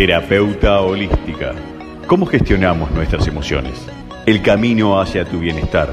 Terapeuta 0.00 0.80
holística. 0.80 1.54
¿Cómo 2.06 2.24
gestionamos 2.24 2.90
nuestras 2.92 3.28
emociones? 3.28 3.86
El 4.24 4.40
camino 4.40 4.98
hacia 4.98 5.26
tu 5.26 5.40
bienestar. 5.40 5.92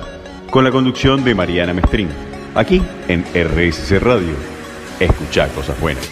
Con 0.50 0.64
la 0.64 0.72
conducción 0.72 1.26
de 1.26 1.36
Mariana 1.36 1.74
Mestrín. 1.74 2.08
Aquí 2.56 2.82
en 3.10 3.26
RSC 3.34 4.00
Radio. 4.00 4.34
Escucha 5.02 5.50
cosas 5.50 5.78
buenas. 5.82 6.10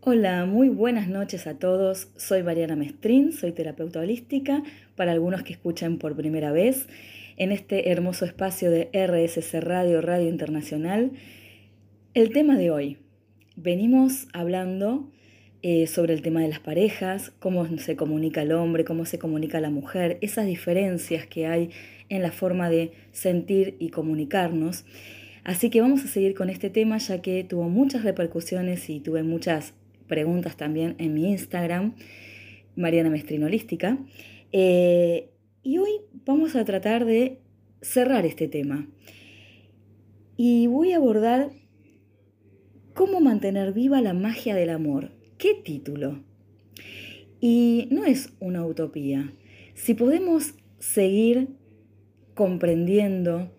Hola, 0.00 0.46
muy 0.46 0.70
buenas 0.70 1.06
noches 1.06 1.46
a 1.46 1.58
todos. 1.58 2.08
Soy 2.16 2.42
Mariana 2.42 2.76
Mestrín, 2.76 3.32
soy 3.32 3.52
terapeuta 3.52 4.00
holística 4.00 4.62
para 4.94 5.12
algunos 5.12 5.42
que 5.42 5.52
escuchan 5.52 5.98
por 5.98 6.16
primera 6.16 6.50
vez 6.50 6.88
en 7.36 7.52
este 7.52 7.90
hermoso 7.90 8.24
espacio 8.24 8.70
de 8.70 8.88
RSC 8.94 9.60
Radio, 9.60 10.00
Radio 10.00 10.30
Internacional. 10.30 11.10
El 12.14 12.30
tema 12.30 12.56
de 12.56 12.70
hoy. 12.70 13.05
Venimos 13.56 14.28
hablando 14.34 15.10
eh, 15.62 15.86
sobre 15.86 16.12
el 16.12 16.20
tema 16.20 16.42
de 16.42 16.48
las 16.48 16.60
parejas, 16.60 17.32
cómo 17.38 17.66
se 17.78 17.96
comunica 17.96 18.42
el 18.42 18.52
hombre, 18.52 18.84
cómo 18.84 19.06
se 19.06 19.18
comunica 19.18 19.62
la 19.62 19.70
mujer, 19.70 20.18
esas 20.20 20.44
diferencias 20.44 21.26
que 21.26 21.46
hay 21.46 21.70
en 22.10 22.20
la 22.20 22.32
forma 22.32 22.68
de 22.68 22.92
sentir 23.12 23.74
y 23.78 23.88
comunicarnos. 23.88 24.84
Así 25.42 25.70
que 25.70 25.80
vamos 25.80 26.04
a 26.04 26.06
seguir 26.06 26.34
con 26.34 26.50
este 26.50 26.68
tema 26.68 26.98
ya 26.98 27.22
que 27.22 27.44
tuvo 27.44 27.70
muchas 27.70 28.04
repercusiones 28.04 28.90
y 28.90 29.00
tuve 29.00 29.22
muchas 29.22 29.72
preguntas 30.06 30.58
también 30.58 30.94
en 30.98 31.14
mi 31.14 31.30
Instagram, 31.30 31.94
Mariana 32.76 33.08
Mestrinolística. 33.08 33.96
Eh, 34.52 35.30
y 35.62 35.78
hoy 35.78 35.92
vamos 36.26 36.56
a 36.56 36.64
tratar 36.66 37.06
de 37.06 37.38
cerrar 37.80 38.26
este 38.26 38.48
tema. 38.48 38.86
Y 40.36 40.66
voy 40.66 40.92
a 40.92 40.98
abordar 40.98 41.52
cómo 42.96 43.20
mantener 43.20 43.74
viva 43.74 44.00
la 44.00 44.14
magia 44.14 44.56
del 44.56 44.70
amor. 44.70 45.12
¿Qué 45.36 45.52
título? 45.54 46.24
Y 47.40 47.88
no 47.90 48.06
es 48.06 48.32
una 48.40 48.64
utopía. 48.64 49.34
Si 49.74 49.92
podemos 49.92 50.54
seguir 50.78 51.50
comprendiendo 52.34 53.52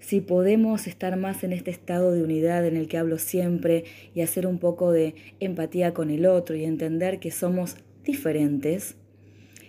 si 0.00 0.22
podemos 0.22 0.86
estar 0.86 1.16
más 1.18 1.44
en 1.44 1.52
este 1.52 1.70
estado 1.70 2.10
de 2.12 2.24
unidad 2.24 2.66
en 2.66 2.74
el 2.74 2.88
que 2.88 2.96
hablo 2.96 3.18
siempre 3.18 3.84
y 4.14 4.22
hacer 4.22 4.46
un 4.46 4.58
poco 4.58 4.92
de 4.92 5.14
empatía 5.40 5.92
con 5.92 6.10
el 6.10 6.24
otro 6.24 6.56
y 6.56 6.64
entender 6.64 7.20
que 7.20 7.30
somos 7.30 7.76
diferentes, 8.02 8.96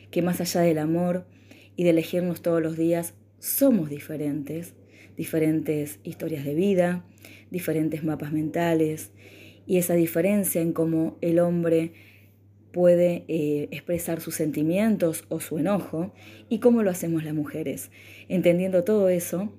que 0.09 0.21
más 0.21 0.39
allá 0.39 0.61
del 0.61 0.77
amor 0.77 1.25
y 1.75 1.83
de 1.83 1.89
elegirnos 1.89 2.41
todos 2.41 2.61
los 2.61 2.77
días, 2.77 3.13
somos 3.39 3.89
diferentes, 3.89 4.73
diferentes 5.17 5.99
historias 6.03 6.45
de 6.45 6.55
vida, 6.55 7.05
diferentes 7.51 8.03
mapas 8.03 8.31
mentales 8.31 9.11
y 9.67 9.77
esa 9.77 9.93
diferencia 9.93 10.61
en 10.61 10.73
cómo 10.73 11.17
el 11.21 11.39
hombre 11.39 11.93
puede 12.71 13.25
eh, 13.27 13.67
expresar 13.71 14.21
sus 14.21 14.35
sentimientos 14.35 15.25
o 15.29 15.39
su 15.39 15.59
enojo 15.59 16.13
y 16.49 16.59
cómo 16.59 16.83
lo 16.83 16.89
hacemos 16.89 17.23
las 17.23 17.33
mujeres. 17.33 17.91
Entendiendo 18.27 18.83
todo 18.83 19.09
eso, 19.09 19.53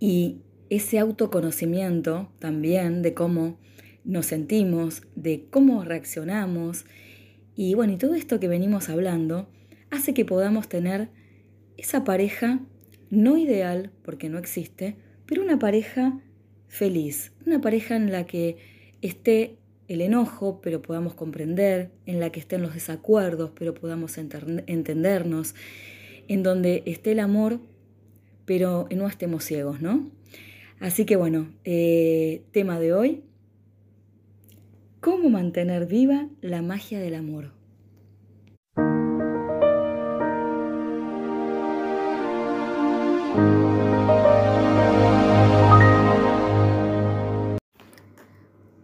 y 0.00 0.40
ese 0.70 0.98
autoconocimiento 0.98 2.32
también 2.38 3.02
de 3.02 3.14
cómo 3.14 3.58
nos 4.02 4.26
sentimos, 4.26 5.02
de 5.14 5.46
cómo 5.50 5.84
reaccionamos, 5.84 6.86
y 7.54 7.74
bueno, 7.74 7.92
y 7.92 7.96
todo 7.98 8.14
esto 8.14 8.40
que 8.40 8.48
venimos 8.48 8.88
hablando 8.88 9.48
hace 9.90 10.14
que 10.14 10.24
podamos 10.24 10.68
tener 10.68 11.10
esa 11.76 12.04
pareja 12.04 12.60
no 13.10 13.36
ideal, 13.36 13.92
porque 14.02 14.28
no 14.28 14.38
existe, 14.38 14.96
pero 15.26 15.42
una 15.42 15.58
pareja 15.58 16.20
feliz, 16.70 17.32
una 17.44 17.60
pareja 17.60 17.96
en 17.96 18.12
la 18.12 18.24
que 18.24 18.56
esté 19.02 19.56
el 19.88 20.00
enojo, 20.00 20.60
pero 20.62 20.80
podamos 20.80 21.14
comprender, 21.14 21.90
en 22.06 22.20
la 22.20 22.30
que 22.30 22.38
estén 22.38 22.62
los 22.62 22.74
desacuerdos, 22.74 23.50
pero 23.58 23.74
podamos 23.74 24.16
entendernos, 24.18 25.56
en 26.28 26.44
donde 26.44 26.84
esté 26.86 27.12
el 27.12 27.18
amor, 27.18 27.58
pero 28.44 28.86
no 28.94 29.08
estemos 29.08 29.44
ciegos, 29.44 29.82
¿no? 29.82 30.08
Así 30.78 31.04
que 31.04 31.16
bueno, 31.16 31.52
eh, 31.64 32.44
tema 32.52 32.78
de 32.78 32.92
hoy, 32.92 33.24
¿cómo 35.00 35.28
mantener 35.28 35.86
viva 35.86 36.28
la 36.40 36.62
magia 36.62 37.00
del 37.00 37.16
amor? 37.16 37.59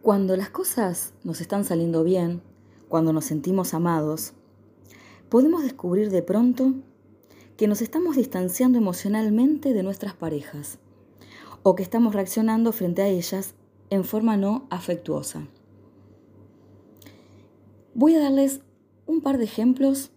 Cuando 0.07 0.37
las 0.37 0.51
cosas 0.51 1.15
nos 1.25 1.41
están 1.41 1.65
saliendo 1.65 2.05
bien, 2.05 2.41
cuando 2.89 3.13
nos 3.13 3.25
sentimos 3.25 3.75
amados, 3.75 4.35
podemos 5.29 5.65
descubrir 5.65 6.11
de 6.11 6.23
pronto 6.23 6.75
que 7.57 7.67
nos 7.67 7.83
estamos 7.83 8.15
distanciando 8.15 8.79
emocionalmente 8.79 9.73
de 9.73 9.83
nuestras 9.83 10.15
parejas 10.15 10.79
o 11.65 11.75
que 11.75 11.83
estamos 11.83 12.15
reaccionando 12.15 12.71
frente 12.71 13.03
a 13.03 13.09
ellas 13.09 13.57
en 13.91 14.05
forma 14.05 14.37
no 14.37 14.69
afectuosa. 14.71 15.49
Voy 17.93 18.15
a 18.15 18.21
darles 18.21 18.61
un 19.07 19.23
par 19.23 19.39
de 19.39 19.45
ejemplos. 19.45 20.13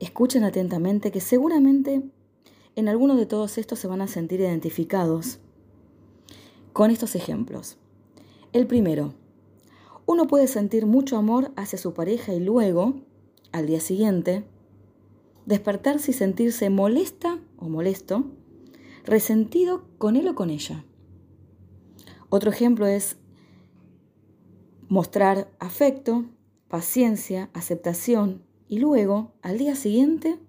Escuchen 0.00 0.42
atentamente 0.42 1.12
que 1.12 1.20
seguramente 1.20 2.02
en 2.74 2.88
alguno 2.88 3.14
de 3.14 3.26
todos 3.26 3.56
estos 3.56 3.78
se 3.78 3.86
van 3.86 4.00
a 4.00 4.08
sentir 4.08 4.40
identificados 4.40 5.38
con 6.72 6.90
estos 6.90 7.14
ejemplos. 7.14 7.78
El 8.52 8.66
primero, 8.66 9.14
uno 10.06 10.26
puede 10.26 10.48
sentir 10.48 10.84
mucho 10.84 11.16
amor 11.16 11.52
hacia 11.54 11.78
su 11.78 11.94
pareja 11.94 12.34
y 12.34 12.40
luego, 12.40 12.94
al 13.52 13.66
día 13.66 13.78
siguiente, 13.78 14.44
despertarse 15.46 16.10
y 16.10 16.14
sentirse 16.14 16.68
molesta 16.68 17.38
o 17.58 17.68
molesto, 17.68 18.24
resentido 19.04 19.84
con 19.98 20.16
él 20.16 20.26
o 20.26 20.34
con 20.34 20.50
ella. 20.50 20.84
Otro 22.28 22.50
ejemplo 22.50 22.86
es 22.86 23.18
mostrar 24.88 25.48
afecto, 25.60 26.24
paciencia, 26.66 27.50
aceptación 27.54 28.42
y 28.66 28.80
luego, 28.80 29.32
al 29.42 29.58
día 29.58 29.76
siguiente, 29.76 30.40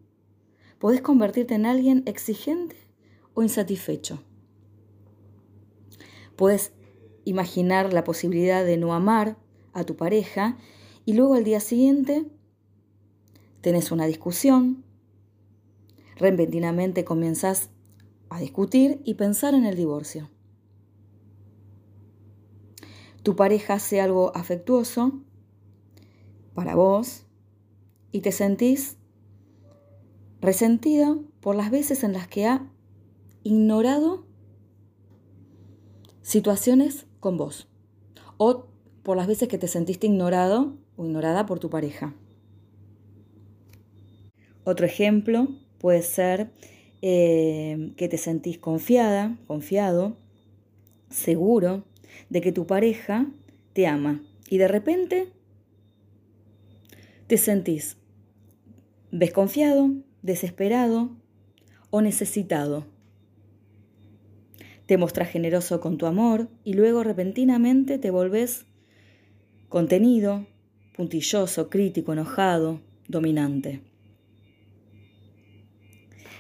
podés 0.79 1.01
convertirte 1.01 1.53
en 1.53 1.68
alguien 1.68 2.01
exigente 2.07 2.78
o 3.35 3.44
insatisfecho. 3.44 4.23
Puedes 6.35 6.73
imaginar 7.26 7.94
la 7.94 8.04
posibilidad 8.04 8.66
de 8.66 8.78
no 8.78 8.94
amar 8.94 9.38
a 9.74 9.84
tu 9.84 9.96
pareja 9.96 10.58
y 11.06 11.14
luego 11.14 11.36
al 11.36 11.44
día 11.44 11.59
siguiente 11.59 12.26
tenés 13.62 13.92
una 13.92 14.06
discusión, 14.06 14.84
repentinamente 16.16 17.06
comienzas 17.06 17.70
a 18.30 18.40
discutir 18.40 19.02
y 19.04 19.16
pensar 19.16 19.54
en 19.54 19.66
el 19.66 19.76
divorcio. 19.76 20.30
Tu 23.24 23.36
pareja 23.36 23.76
hace 23.76 24.02
algo 24.02 24.36
afectuoso 24.36 25.22
para 26.54 26.76
vos 26.76 27.26
y 28.12 28.22
te 28.22 28.31
sentís 28.31 28.98
resentida 30.42 31.18
por 31.40 31.56
las 31.56 31.70
veces 31.70 32.04
en 32.04 32.14
las 32.14 32.28
que 32.28 32.48
ha 32.48 32.68
ignorado 33.44 34.26
situaciones 36.22 37.06
con 37.22 37.38
vos 37.38 37.70
o 38.36 38.66
por 39.04 39.16
las 39.16 39.28
veces 39.28 39.48
que 39.48 39.58
te 39.58 39.70
sentiste 39.70 40.08
ignorado 40.08 40.76
o 40.98 41.06
ignorada 41.06 41.46
por 41.46 41.59
tu 41.59 41.70
pareja. 41.70 42.14
Otro 44.66 44.86
ejemplo 44.86 45.48
puede 45.80 46.02
ser 46.02 46.52
eh, 47.02 47.94
que 47.96 48.10
te 48.10 48.18
sentís 48.18 48.58
confiada, 48.58 49.38
confiado, 49.48 50.18
seguro 51.10 51.84
de 52.30 52.42
que 52.42 52.52
tu 52.52 52.68
pareja 52.68 53.28
te 53.74 53.88
ama 53.88 54.22
y 54.50 54.58
de 54.58 54.68
repente 54.68 55.30
te 57.28 57.38
sentís 57.38 57.98
desconfiado, 59.12 59.92
desesperado 60.22 61.10
o 61.90 62.01
necesitado. 62.01 62.86
Te 64.92 64.98
mostras 64.98 65.30
generoso 65.30 65.80
con 65.80 65.98
tu 65.98 66.06
amor 66.06 66.50
y 66.66 66.74
luego 66.74 67.02
repentinamente 67.02 67.98
te 67.98 68.12
volvés 68.12 68.66
contenido, 69.70 70.48
puntilloso, 70.98 71.70
crítico, 71.70 72.12
enojado, 72.12 72.82
dominante. 73.08 73.80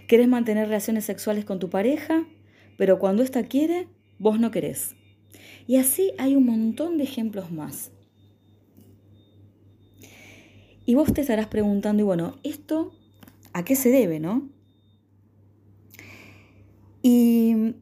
Querés 0.05 0.27
mantener 0.27 0.67
relaciones 0.67 1.05
sexuales 1.05 1.45
con 1.45 1.59
tu 1.59 1.69
pareja, 1.69 2.27
pero 2.77 2.99
cuando 2.99 3.23
ésta 3.23 3.43
quiere, 3.43 3.87
vos 4.19 4.37
no 4.37 4.51
querés. 4.51 4.97
Y 5.65 5.77
así 5.77 6.11
hay 6.17 6.35
un 6.35 6.45
montón 6.45 6.97
de 6.97 7.05
ejemplos 7.05 7.53
más. 7.53 7.93
Y 10.85 10.95
vos 10.95 11.13
te 11.13 11.21
estarás 11.21 11.47
preguntando, 11.47 12.03
y 12.03 12.05
bueno, 12.05 12.37
¿esto 12.43 12.91
a 13.53 13.63
qué 13.63 13.77
se 13.77 13.91
debe, 13.91 14.19
no? 14.19 14.49
Y 17.01 17.75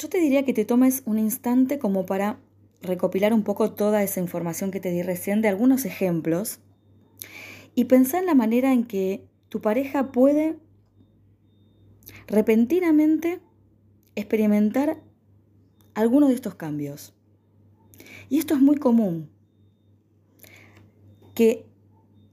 yo 0.00 0.08
te 0.08 0.18
diría 0.18 0.46
que 0.46 0.54
te 0.54 0.64
tomes 0.64 1.02
un 1.04 1.18
instante 1.18 1.78
como 1.78 2.06
para 2.06 2.40
recopilar 2.80 3.34
un 3.34 3.42
poco 3.42 3.74
toda 3.74 4.02
esa 4.02 4.18
información 4.18 4.70
que 4.70 4.80
te 4.80 4.90
di 4.90 5.02
recién 5.02 5.42
de 5.42 5.48
algunos 5.48 5.84
ejemplos 5.84 6.60
y 7.74 7.84
pensar 7.84 8.20
en 8.20 8.26
la 8.26 8.34
manera 8.34 8.72
en 8.72 8.84
que 8.84 9.28
tu 9.50 9.60
pareja 9.60 10.10
puede 10.10 10.56
repentinamente 12.26 13.40
experimentar 14.14 15.02
alguno 15.92 16.28
de 16.28 16.34
estos 16.34 16.54
cambios. 16.54 17.14
Y 18.30 18.38
esto 18.38 18.54
es 18.54 18.60
muy 18.62 18.76
común, 18.76 19.28
que 21.34 21.66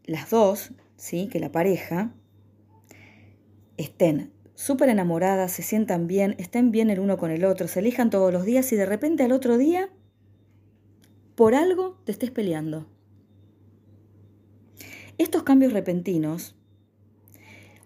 las 0.06 0.30
dos, 0.30 0.72
¿sí? 0.96 1.28
que 1.28 1.42
la 1.42 1.52
pareja, 1.52 2.14
estén 3.76 4.32
súper 4.58 4.90
enamoradas, 4.90 5.52
se 5.52 5.62
sientan 5.62 6.08
bien, 6.08 6.36
estén 6.40 6.72
bien 6.72 6.90
el 6.90 7.00
uno 7.00 7.18
con 7.18 7.30
el 7.30 7.46
otro, 7.46 7.68
se 7.68 7.80
elijan 7.80 8.10
todos 8.10 8.34
los 8.34 8.44
días 8.44 8.74
y 8.74 8.76
de 8.76 8.88
repente 8.88 9.22
al 9.24 9.32
otro 9.32 9.56
día, 9.56 9.92
por 11.36 11.54
algo, 11.54 12.02
te 12.06 12.12
estés 12.12 12.32
peleando. 12.32 12.88
Estos 15.20 15.44
cambios 15.44 15.74
repentinos, 15.74 16.56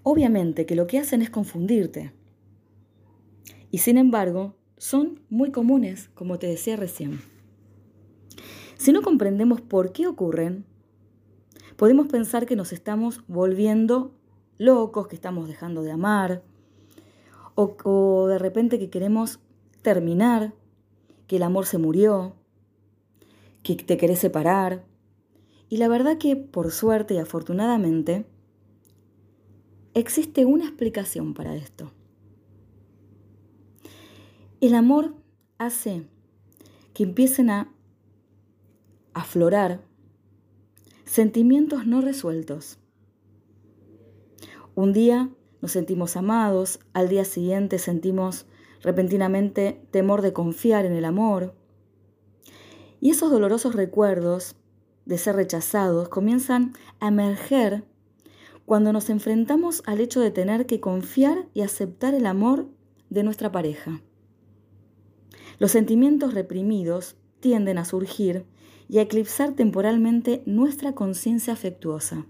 obviamente 0.04 0.66
que 0.66 0.76
lo 0.76 0.88
que 0.88 0.98
hacen 0.98 1.22
es 1.22 1.30
confundirte. 1.30 2.14
Y 3.70 3.80
sin 3.80 3.98
embargo, 3.98 4.56
son 4.78 5.20
muy 5.30 5.52
comunes, 5.52 6.10
como 6.14 6.40
te 6.40 6.48
decía 6.48 6.78
recién. 6.78 7.20
Si 8.78 8.94
no 8.94 9.02
comprendemos 9.02 9.60
por 9.60 9.92
qué 9.92 10.08
ocurren, 10.08 10.66
podemos 11.76 12.08
pensar 12.08 12.46
que 12.46 12.56
nos 12.56 12.72
estamos 12.72 13.26
volviendo 13.28 14.16
locos, 14.58 15.10
que 15.10 15.16
estamos 15.16 15.50
dejando 15.50 15.84
de 15.84 15.92
amar, 15.92 16.44
o, 17.56 18.28
de 18.28 18.40
repente 18.40 18.80
que 18.80 18.90
queremos 18.90 19.40
terminar, 19.82 20.54
que 21.28 21.38
el 21.38 21.44
amor 21.44 21.66
se 21.66 21.78
murió, 21.78 22.36
que 23.64 23.76
te 23.76 23.98
querés 23.98 24.20
separar. 24.20 24.86
Y 25.70 25.78
la 25.78 25.88
verdad 25.88 26.18
que, 26.18 26.36
por 26.36 26.72
suerte 26.72 27.14
y 27.14 27.18
afortunadamente, 27.18 28.26
existe 29.94 30.46
una 30.46 30.66
explicación 30.66 31.34
para 31.34 31.56
esto. 31.56 31.92
El 34.60 34.76
amor 34.76 35.16
hace 35.58 36.06
que 36.94 37.04
empiecen 37.04 37.50
a 37.50 37.74
aflorar 39.14 39.82
sentimientos 41.06 41.86
no 41.88 42.02
resueltos. 42.02 42.78
Un 44.76 44.94
día 44.94 45.30
nos 45.62 45.72
sentimos 45.72 46.18
amados, 46.18 46.80
al 46.94 47.08
día 47.08 47.24
siguiente 47.24 47.78
sentimos 47.78 48.48
repentinamente 48.82 49.86
temor 49.92 50.22
de 50.22 50.34
confiar 50.34 50.86
en 50.86 50.94
el 50.94 51.06
amor. 51.06 51.54
Y 53.00 53.12
esos 53.12 53.32
dolorosos 53.32 53.76
recuerdos 53.76 54.56
de 55.06 55.18
ser 55.18 55.36
rechazados 55.36 56.10
comienzan 56.10 56.74
a 57.00 57.08
emerger 57.10 57.84
cuando 58.66 58.94
nos 58.94 59.10
enfrentamos 59.10 59.84
al 59.86 60.00
hecho 60.00 60.20
de 60.20 60.32
tener 60.32 60.66
que 60.66 60.80
confiar 60.80 61.48
y 61.54 61.62
aceptar 61.62 62.14
el 62.14 62.26
amor 62.26 62.68
de 63.10 63.24
nuestra 63.24 63.52
pareja. 63.52 64.02
Los 65.60 65.72
sentimientos 65.72 66.34
reprimidos 66.34 67.18
tienden 67.40 67.78
a 67.78 67.86
surgir 67.86 68.46
y 68.88 69.00
a 69.00 69.04
eclipsar 69.04 69.54
temporalmente 69.54 70.42
nuestra 70.46 70.94
conciencia 70.94 71.54
afectuosa. 71.54 72.26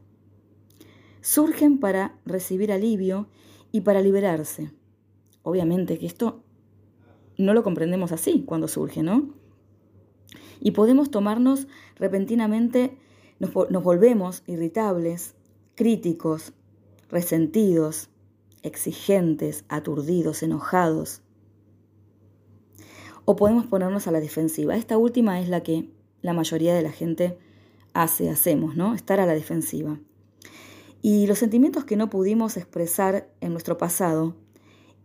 Surgen 1.22 1.80
para 1.80 2.20
recibir 2.26 2.72
alivio 2.72 3.28
y 3.72 3.82
para 3.82 4.02
liberarse. 4.02 4.72
Obviamente 5.44 5.98
que 5.98 6.06
esto 6.06 6.44
no 7.38 7.54
lo 7.54 7.64
comprendemos 7.64 8.12
así 8.12 8.44
cuando 8.46 8.68
surge, 8.68 9.04
¿no? 9.04 9.34
Y 10.60 10.72
podemos 10.72 11.10
tomarnos 11.10 11.68
repentinamente, 11.96 12.98
nos, 13.40 13.52
nos 13.70 13.84
volvemos 13.84 14.44
irritables, 14.46 15.36
críticos, 15.76 16.54
resentidos, 17.10 18.10
exigentes, 18.62 19.66
aturdidos, 19.70 20.44
enojados, 20.44 21.22
o 23.26 23.36
podemos 23.36 23.66
ponernos 23.66 24.08
a 24.08 24.12
la 24.12 24.20
defensiva. 24.20 24.76
Esta 24.76 24.98
última 24.98 25.40
es 25.40 25.50
la 25.50 25.62
que 25.62 25.90
la 26.22 26.34
mayoría 26.34 26.74
de 26.74 26.82
la 26.82 26.92
gente 26.92 27.38
hace, 27.94 28.30
hacemos, 28.30 28.76
¿no? 28.76 28.94
Estar 28.94 29.20
a 29.20 29.26
la 29.26 29.34
defensiva. 29.34 30.00
Y 31.02 31.26
los 31.28 31.40
sentimientos 31.40 31.86
que 31.86 31.96
no 31.96 32.10
pudimos 32.10 32.58
expresar 32.58 33.32
en 33.42 33.52
nuestro 33.52 33.78
pasado 33.78 34.36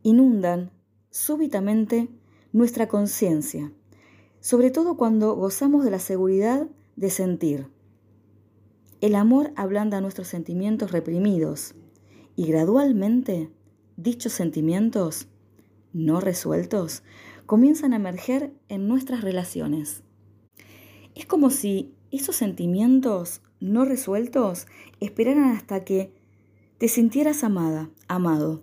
inundan 0.03 0.71
súbitamente 1.11 2.09
nuestra 2.53 2.89
conciencia, 2.89 3.73
sobre 4.41 4.71
todo 4.71 4.97
cuando 4.97 5.35
gozamos 5.35 5.85
de 5.85 5.91
la 5.91 5.99
seguridad 5.99 6.69
de 6.97 7.11
sentir. 7.11 7.69
El 9.01 9.15
amor 9.15 9.53
ablanda 9.57 10.01
nuestros 10.01 10.29
sentimientos 10.29 10.93
reprimidos 10.93 11.75
y 12.35 12.47
gradualmente 12.47 13.51
dichos 13.97 14.33
sentimientos 14.33 15.29
no 15.93 16.21
resueltos 16.21 17.03
comienzan 17.47 17.93
a 17.93 17.97
emerger 17.97 18.53
en 18.69 18.87
nuestras 18.89 19.23
relaciones. 19.23 20.03
Es 21.15 21.25
como 21.27 21.51
si 21.51 21.95
esos 22.11 22.37
sentimientos 22.37 23.41
no 23.61 23.85
resueltos 23.85 24.67
esperaran 25.01 25.57
hasta 25.57 25.85
que 25.85 26.13
te 26.79 26.89
sintieras 26.89 27.45
amada, 27.45 27.91
amado. 28.09 28.63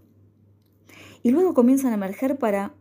Y 1.23 1.31
luego 1.31 1.53
comienzan 1.53 1.91
a 1.91 1.95
emerger 1.95 2.37
para, 2.37 2.73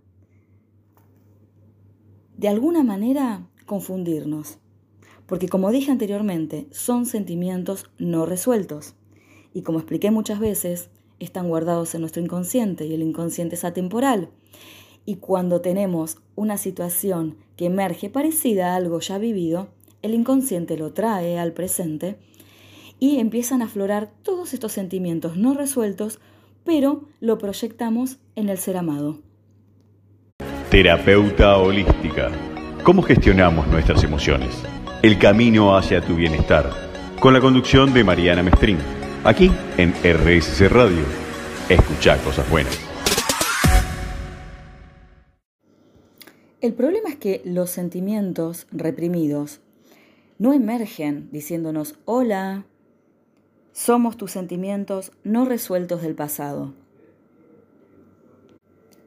de 2.37 2.49
alguna 2.49 2.83
manera, 2.83 3.49
confundirnos. 3.67 4.59
Porque 5.27 5.49
como 5.49 5.71
dije 5.71 5.91
anteriormente, 5.91 6.67
son 6.71 7.07
sentimientos 7.07 7.91
no 7.99 8.27
resueltos. 8.27 8.95
Y 9.55 9.63
como 9.63 9.79
expliqué 9.79 10.11
muchas 10.11 10.41
veces, 10.41 10.91
están 11.21 11.49
guardados 11.49 11.95
en 11.95 12.01
nuestro 12.01 12.23
inconsciente 12.23 12.85
y 12.87 12.95
el 12.95 13.03
inconsciente 13.03 13.55
es 13.55 13.65
atemporal. 13.65 14.31
Y 15.05 15.17
cuando 15.17 15.61
tenemos 15.61 16.19
una 16.35 16.59
situación 16.59 17.37
que 17.57 17.67
emerge 17.67 18.11
parecida 18.11 18.73
a 18.73 18.77
algo 18.77 19.01
ya 19.01 19.19
vivido, 19.19 19.69
el 20.03 20.15
inconsciente 20.15 20.77
lo 20.77 20.93
trae 20.93 21.39
al 21.39 21.53
presente 21.53 22.19
y 22.99 23.19
empiezan 23.19 23.63
a 23.63 23.67
aflorar 23.67 24.11
todos 24.23 24.53
estos 24.53 24.73
sentimientos 24.73 25.37
no 25.37 25.55
resueltos, 25.55 26.21
pero 26.65 27.09
lo 27.21 27.39
proyectamos 27.39 28.19
en 28.37 28.49
el 28.49 28.59
ser 28.59 28.77
amado. 28.77 29.21
Terapeuta 30.71 31.57
holística. 31.57 32.31
¿Cómo 32.85 33.03
gestionamos 33.03 33.67
nuestras 33.69 34.03
emociones? 34.05 34.63
El 35.03 35.19
camino 35.19 35.77
hacia 35.77 36.01
tu 36.01 36.15
bienestar. 36.15 36.71
Con 37.21 37.35
la 37.35 37.41
conducción 37.41 37.93
de 37.93 38.05
Mariana 38.05 38.43
Mestrín. 38.43 38.79
Aquí 39.25 39.51
en 39.77 39.93
RSC 39.93 40.69
Radio. 40.69 41.05
Escucha 41.69 42.17
cosas 42.19 42.49
buenas. 42.51 42.79
El 46.61 46.75
problema 46.75 47.09
es 47.09 47.17
que 47.17 47.43
los 47.45 47.71
sentimientos 47.71 48.69
reprimidos 48.71 49.61
no 50.39 50.53
emergen 50.53 51.29
diciéndonos, 51.31 51.97
hola, 52.05 52.67
somos 53.73 54.17
tus 54.17 54.33
sentimientos 54.33 55.13
no 55.25 55.45
resueltos 55.45 56.03
del 56.03 56.15
pasado. 56.15 56.75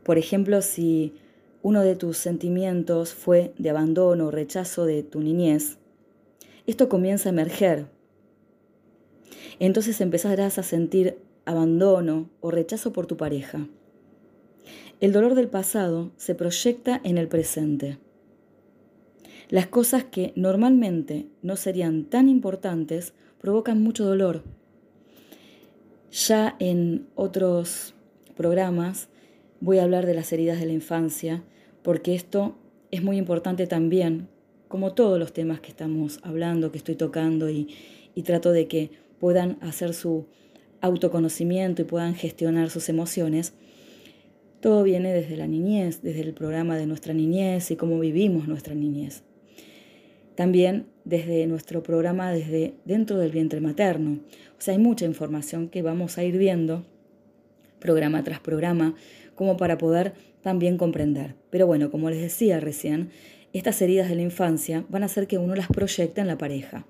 Por 0.03 0.17
ejemplo, 0.17 0.62
si 0.62 1.13
uno 1.62 1.82
de 1.82 1.96
tus 1.96 2.17
sentimientos 2.17 3.13
fue 3.13 3.53
de 3.58 3.72
abandono 3.72 4.27
o 4.27 4.32
rechazo 4.32 4.86
de 4.86 5.03
tu 5.03 5.20
niñez, 5.20 5.77
esto 6.67 6.89
comienza 6.89 7.29
a 7.29 7.32
emerger. 7.32 7.88
Entonces 9.60 10.01
empezarás 10.01 10.58
a 10.60 10.63
sentir 10.63 11.17
abandono 11.46 12.29
o 12.41 12.51
rechazo 12.51 12.94
por 12.94 13.08
tu 13.08 13.17
pareja. 13.17 13.67
El 15.00 15.12
dolor 15.12 15.36
del 15.36 15.48
pasado 15.48 16.12
se 16.17 16.36
proyecta 16.36 17.01
en 17.03 17.17
el 17.17 17.27
presente. 17.27 17.98
Las 19.49 19.67
cosas 19.67 20.03
que 20.03 20.33
normalmente 20.35 21.27
no 21.41 21.55
serían 21.55 22.05
tan 22.05 22.29
importantes 22.29 23.13
provocan 23.39 23.81
mucho 23.81 24.05
dolor. 24.05 24.43
Ya 26.11 26.55
en 26.59 27.07
otros 27.15 27.93
programas 28.35 29.09
voy 29.59 29.77
a 29.77 29.83
hablar 29.83 30.05
de 30.05 30.13
las 30.13 30.31
heridas 30.33 30.59
de 30.59 30.65
la 30.65 30.73
infancia, 30.73 31.43
porque 31.83 32.15
esto 32.15 32.55
es 32.91 33.03
muy 33.03 33.17
importante 33.17 33.67
también, 33.67 34.27
como 34.67 34.93
todos 34.93 35.19
los 35.19 35.33
temas 35.33 35.59
que 35.59 35.69
estamos 35.69 36.19
hablando, 36.23 36.71
que 36.71 36.79
estoy 36.79 36.95
tocando, 36.95 37.49
y, 37.49 37.69
y 38.15 38.23
trato 38.23 38.51
de 38.51 38.67
que 38.67 38.91
puedan 39.19 39.57
hacer 39.61 39.93
su 39.93 40.25
autoconocimiento 40.81 41.81
y 41.81 41.85
puedan 41.85 42.15
gestionar 42.15 42.69
sus 42.69 42.89
emociones 42.89 43.53
todo 44.65 44.81
viene 44.81 45.13
desde 45.13 45.37
la 45.37 45.45
niñez, 45.45 46.01
desde 46.01 46.21
el 46.21 46.33
programa 46.33 46.75
de 46.75 46.87
nuestra 46.87 47.13
niñez 47.13 47.69
y 47.69 47.75
cómo 47.75 47.99
vivimos 47.99 48.47
nuestra 48.47 48.73
niñez. 48.73 49.21
También 50.35 50.87
desde 51.05 51.47
nuestro 51.47 51.81
programa 51.83 52.31
desde 52.31 52.73
dentro 52.83 53.17
del 53.17 53.31
vientre 53.31 53.61
materno. 53.61 54.19
O 54.57 54.61
sea, 54.61 54.73
hay 54.73 54.79
mucha 54.79 55.05
información 55.05 55.69
que 55.69 55.81
vamos 55.81 56.17
a 56.17 56.23
ir 56.23 56.37
viendo 56.37 56.85
programa 57.79 58.23
tras 58.23 58.39
programa 58.39 58.95
como 59.35 59.57
para 59.57 59.77
poder 59.77 60.13
también 60.41 60.77
comprender. 60.77 61.35
Pero 61.49 61.67
bueno, 61.67 61.91
como 61.91 62.09
les 62.09 62.21
decía 62.21 62.59
recién, 62.59 63.09
estas 63.53 63.81
heridas 63.81 64.09
de 64.09 64.15
la 64.15 64.21
infancia 64.23 64.85
van 64.89 65.03
a 65.03 65.05
hacer 65.05 65.27
que 65.27 65.37
uno 65.37 65.55
las 65.55 65.67
proyecte 65.67 66.21
en 66.21 66.27
la 66.27 66.37
pareja. 66.37 66.85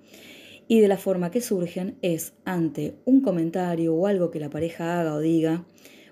Y 0.67 0.79
de 0.79 0.87
la 0.87 0.97
forma 0.97 1.29
que 1.29 1.41
surgen 1.41 1.95
es 2.01 2.33
ante 2.43 2.95
un 3.05 3.21
comentario 3.21 3.93
o 3.93 4.07
algo 4.07 4.31
que 4.31 4.39
la 4.39 4.49
pareja 4.49 4.99
haga 4.99 5.13
o 5.13 5.19
diga 5.19 5.65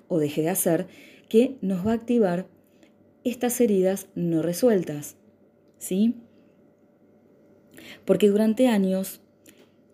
o 0.07 0.19
deje 0.19 0.41
de 0.43 0.49
hacer, 0.49 0.87
que 1.27 1.55
nos 1.61 1.87
va 1.87 1.91
a 1.91 1.95
activar 1.95 2.45
estas 3.23 3.59
heridas 3.61 4.09
no 4.13 4.41
resueltas. 4.41 5.15
¿Sí? 5.79 6.15
Porque 8.05 8.29
durante 8.29 8.67
años 8.67 9.21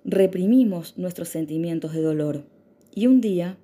reprimimos 0.04 0.98
nuestros 0.98 1.30
sentimientos 1.30 1.94
de 1.94 2.02
dolor 2.02 2.46
y 2.94 3.08
un 3.08 3.22
día 3.22 3.58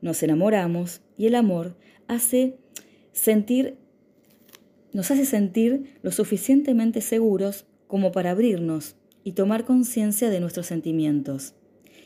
nos 0.00 0.22
enamoramos 0.22 1.00
y 1.16 1.26
el 1.26 1.34
amor 1.34 1.76
hace 2.08 2.56
sentir 3.12 3.76
nos 4.92 5.10
hace 5.10 5.24
sentir 5.24 5.94
lo 6.02 6.12
suficientemente 6.12 7.00
seguros 7.00 7.64
como 7.86 8.12
para 8.12 8.32
abrirnos 8.32 8.96
y 9.24 9.32
tomar 9.32 9.64
conciencia 9.64 10.28
de 10.28 10.38
nuestros 10.38 10.66
sentimientos. 10.66 11.54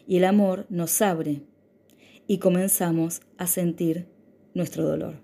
Y 0.07 0.19
el 0.19 0.25
amor 0.25 0.67
nos 0.69 1.03
abre 1.03 1.43
y 2.29 2.39
comenzamos 2.39 3.23
a 3.39 3.49
sentir 3.49 4.07
nuestro 4.55 4.85
dolor 4.85 5.21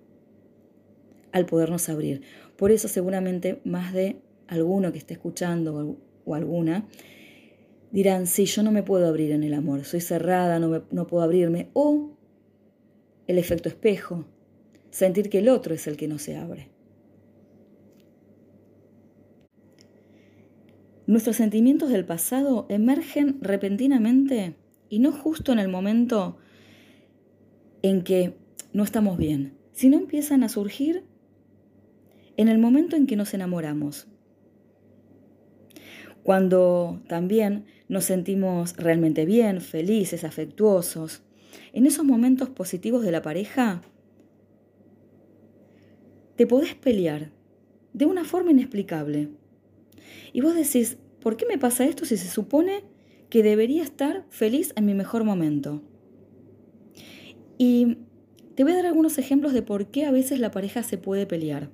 al 1.31 1.47
podernos 1.47 1.89
abrir. 1.89 2.23
Por 2.57 2.73
eso 2.73 2.89
seguramente 2.89 3.61
más 3.65 3.93
de 3.93 4.17
alguno 4.49 4.93
que 4.93 4.99
esté 4.99 5.15
escuchando 5.15 5.97
o 6.25 6.35
alguna 6.35 6.87
dirán, 7.93 8.27
sí, 8.27 8.47
yo 8.47 8.63
no 8.63 8.73
me 8.73 8.83
puedo 8.83 9.07
abrir 9.07 9.33
en 9.33 9.45
el 9.45 9.55
amor, 9.55 9.85
soy 9.85 10.01
cerrada, 10.01 10.59
no, 10.59 10.83
no 10.91 11.07
puedo 11.07 11.23
abrirme. 11.23 11.69
O 11.75 12.17
el 13.27 13.39
efecto 13.39 13.69
espejo, 13.69 14.25
sentir 14.91 15.31
que 15.31 15.39
el 15.39 15.49
otro 15.49 15.75
es 15.75 15.87
el 15.87 15.97
que 15.97 16.09
no 16.09 16.19
se 16.19 16.37
abre. 16.37 16.71
Nuestros 21.07 21.37
sentimientos 21.37 21.91
del 21.91 22.07
pasado 22.07 22.67
emergen 22.69 23.39
repentinamente 23.41 24.57
y 24.89 25.01
no 25.01 25.13
justo 25.13 25.53
en 25.53 25.59
el 25.59 25.69
momento 25.69 26.39
en 27.83 28.03
que 28.03 28.37
no 28.73 28.85
estamos 28.85 29.19
bien, 29.19 29.59
sino 29.73 29.99
empiezan 29.99 30.43
a 30.43 30.49
surgir 30.49 31.05
en 32.37 32.49
el 32.49 32.59
momento 32.59 32.97
en 32.97 33.07
que 33.07 33.17
nos 33.17 33.35
enamoramos. 33.35 34.12
Cuando 36.23 37.01
también 37.09 37.65
nos 37.89 38.05
sentimos 38.05 38.77
realmente 38.77 39.25
bien, 39.27 39.61
felices, 39.61 40.25
afectuosos, 40.25 41.23
en 41.73 41.87
esos 41.87 42.05
momentos 42.05 42.49
positivos 42.49 43.03
de 43.03 43.13
la 43.13 43.23
pareja, 43.23 43.83
te 46.37 46.47
podés 46.47 46.75
pelear 46.75 47.31
de 47.93 48.07
una 48.07 48.25
forma 48.25 48.53
inexplicable. 48.53 49.29
Y 50.33 50.41
vos 50.41 50.55
decís, 50.55 50.99
¿por 51.21 51.37
qué 51.37 51.47
me 51.47 51.59
pasa 51.59 51.85
esto 51.85 52.05
si 52.05 52.17
se 52.17 52.29
supone 52.29 52.85
que 53.29 53.43
debería 53.43 53.83
estar 53.83 54.25
feliz 54.31 54.73
en 54.77 54.87
mi 54.87 54.95
mejor 54.95 55.25
momento? 55.25 55.83
Y 57.59 57.99
te 58.55 58.65
voy 58.65 58.73
a 58.73 58.77
dar 58.77 58.87
algunos 58.87 59.19
ejemplos 59.19 59.53
de 59.53 59.63
por 59.63 59.87
qué 59.87 60.05
a 60.05 60.11
veces 60.11 60.41
la 60.41 60.51
pareja 60.51 60.83
se 60.83 60.99
puede 60.99 61.27
pelear. 61.27 61.71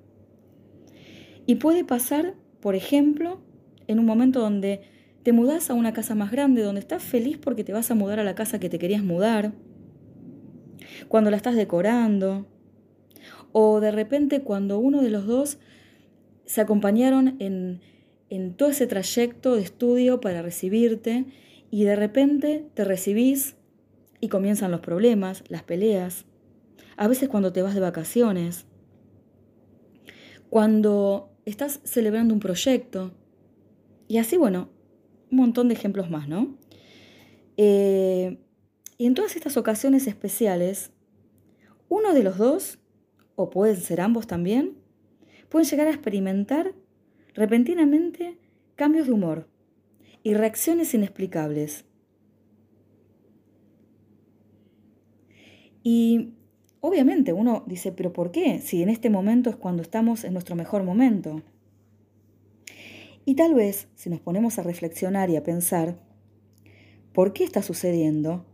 Y 1.46 1.56
puede 1.56 1.84
pasar, 1.84 2.34
por 2.60 2.74
ejemplo, 2.74 3.40
en 3.88 3.98
un 3.98 4.06
momento 4.06 4.40
donde 4.40 4.82
te 5.24 5.32
mudas 5.32 5.68
a 5.68 5.74
una 5.74 5.92
casa 5.92 6.14
más 6.14 6.30
grande, 6.30 6.62
donde 6.62 6.80
estás 6.80 7.02
feliz 7.02 7.38
porque 7.38 7.64
te 7.64 7.72
vas 7.72 7.90
a 7.90 7.94
mudar 7.94 8.20
a 8.20 8.24
la 8.24 8.34
casa 8.34 8.60
que 8.60 8.68
te 8.68 8.78
querías 8.78 9.02
mudar, 9.02 9.52
cuando 11.08 11.30
la 11.30 11.36
estás 11.36 11.56
decorando, 11.56 12.46
o 13.52 13.80
de 13.80 13.90
repente 13.90 14.42
cuando 14.42 14.78
uno 14.78 15.02
de 15.02 15.10
los 15.10 15.26
dos 15.26 15.58
se 16.44 16.60
acompañaron 16.60 17.36
en, 17.40 17.80
en 18.30 18.54
todo 18.54 18.70
ese 18.70 18.86
trayecto 18.86 19.56
de 19.56 19.62
estudio 19.62 20.20
para 20.20 20.42
recibirte 20.42 21.26
y 21.70 21.84
de 21.84 21.96
repente 21.96 22.66
te 22.74 22.84
recibís 22.84 23.56
y 24.20 24.28
comienzan 24.28 24.70
los 24.70 24.80
problemas, 24.80 25.44
las 25.48 25.62
peleas, 25.62 26.24
a 26.96 27.06
veces 27.06 27.28
cuando 27.28 27.52
te 27.52 27.62
vas 27.62 27.74
de 27.74 27.80
vacaciones, 27.80 28.66
cuando 30.50 31.30
estás 31.44 31.80
celebrando 31.84 32.34
un 32.34 32.40
proyecto, 32.40 33.12
y 34.08 34.18
así, 34.18 34.36
bueno, 34.36 34.70
un 35.30 35.38
montón 35.38 35.68
de 35.68 35.74
ejemplos 35.74 36.10
más, 36.10 36.28
¿no? 36.28 36.56
Eh, 37.58 38.38
y 38.96 39.06
en 39.06 39.14
todas 39.14 39.36
estas 39.36 39.56
ocasiones 39.56 40.06
especiales, 40.06 40.90
uno 41.88 42.14
de 42.14 42.22
los 42.22 42.38
dos, 42.38 42.78
o 43.36 43.50
pueden 43.50 43.76
ser 43.76 44.00
ambos 44.00 44.26
también, 44.26 44.78
pueden 45.48 45.68
llegar 45.68 45.86
a 45.86 45.92
experimentar 45.92 46.74
repentinamente 47.34 48.38
cambios 48.74 49.06
de 49.06 49.12
humor 49.12 49.48
y 50.22 50.34
reacciones 50.34 50.94
inexplicables. 50.94 51.84
Y 55.82 56.34
obviamente 56.80 57.32
uno 57.32 57.64
dice, 57.66 57.92
pero 57.92 58.12
¿por 58.12 58.30
qué? 58.30 58.58
Si 58.60 58.82
en 58.82 58.88
este 58.88 59.10
momento 59.10 59.50
es 59.50 59.56
cuando 59.56 59.82
estamos 59.82 60.24
en 60.24 60.32
nuestro 60.32 60.56
mejor 60.56 60.82
momento. 60.82 61.42
Y 63.28 63.34
tal 63.34 63.52
vez, 63.52 63.88
si 63.94 64.08
nos 64.08 64.20
ponemos 64.20 64.58
a 64.58 64.62
reflexionar 64.62 65.28
y 65.28 65.36
a 65.36 65.42
pensar, 65.42 65.98
¿por 67.12 67.34
qué 67.34 67.44
está 67.44 67.60
sucediendo? 67.60 68.46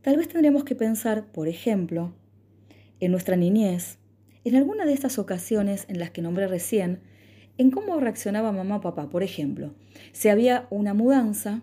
Tal 0.00 0.16
vez 0.16 0.26
tendríamos 0.26 0.64
que 0.64 0.74
pensar, 0.74 1.30
por 1.32 1.48
ejemplo, 1.48 2.14
en 2.98 3.10
nuestra 3.10 3.36
niñez, 3.36 3.98
en 4.44 4.56
alguna 4.56 4.86
de 4.86 4.94
estas 4.94 5.18
ocasiones 5.18 5.84
en 5.90 5.98
las 5.98 6.12
que 6.12 6.22
nombré 6.22 6.48
recién, 6.48 7.02
en 7.58 7.70
cómo 7.70 8.00
reaccionaba 8.00 8.52
mamá 8.52 8.76
o 8.76 8.80
papá. 8.80 9.10
Por 9.10 9.22
ejemplo, 9.22 9.74
si 10.12 10.30
había 10.30 10.66
una 10.70 10.94
mudanza, 10.94 11.60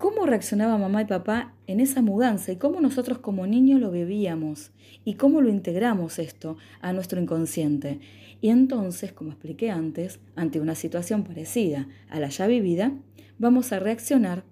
cómo 0.00 0.24
reaccionaba 0.24 0.78
mamá 0.78 1.02
y 1.02 1.04
papá 1.04 1.52
en 1.66 1.78
esa 1.78 2.00
mudanza 2.00 2.50
y 2.50 2.56
cómo 2.56 2.80
nosotros 2.80 3.18
como 3.18 3.46
niños 3.46 3.82
lo 3.82 3.90
vivíamos 3.90 4.72
y 5.04 5.14
cómo 5.14 5.42
lo 5.42 5.50
integramos 5.50 6.18
esto 6.18 6.56
a 6.80 6.94
nuestro 6.94 7.20
inconsciente. 7.20 8.00
Y 8.40 8.48
entonces, 8.48 9.12
como 9.12 9.32
expliqué 9.32 9.70
antes, 9.70 10.18
ante 10.36 10.58
una 10.58 10.74
situación 10.74 11.22
parecida 11.22 11.86
a 12.08 12.18
la 12.18 12.30
ya 12.30 12.46
vivida, 12.46 12.94
vamos 13.38 13.72
a 13.72 13.78
reaccionar 13.78 14.42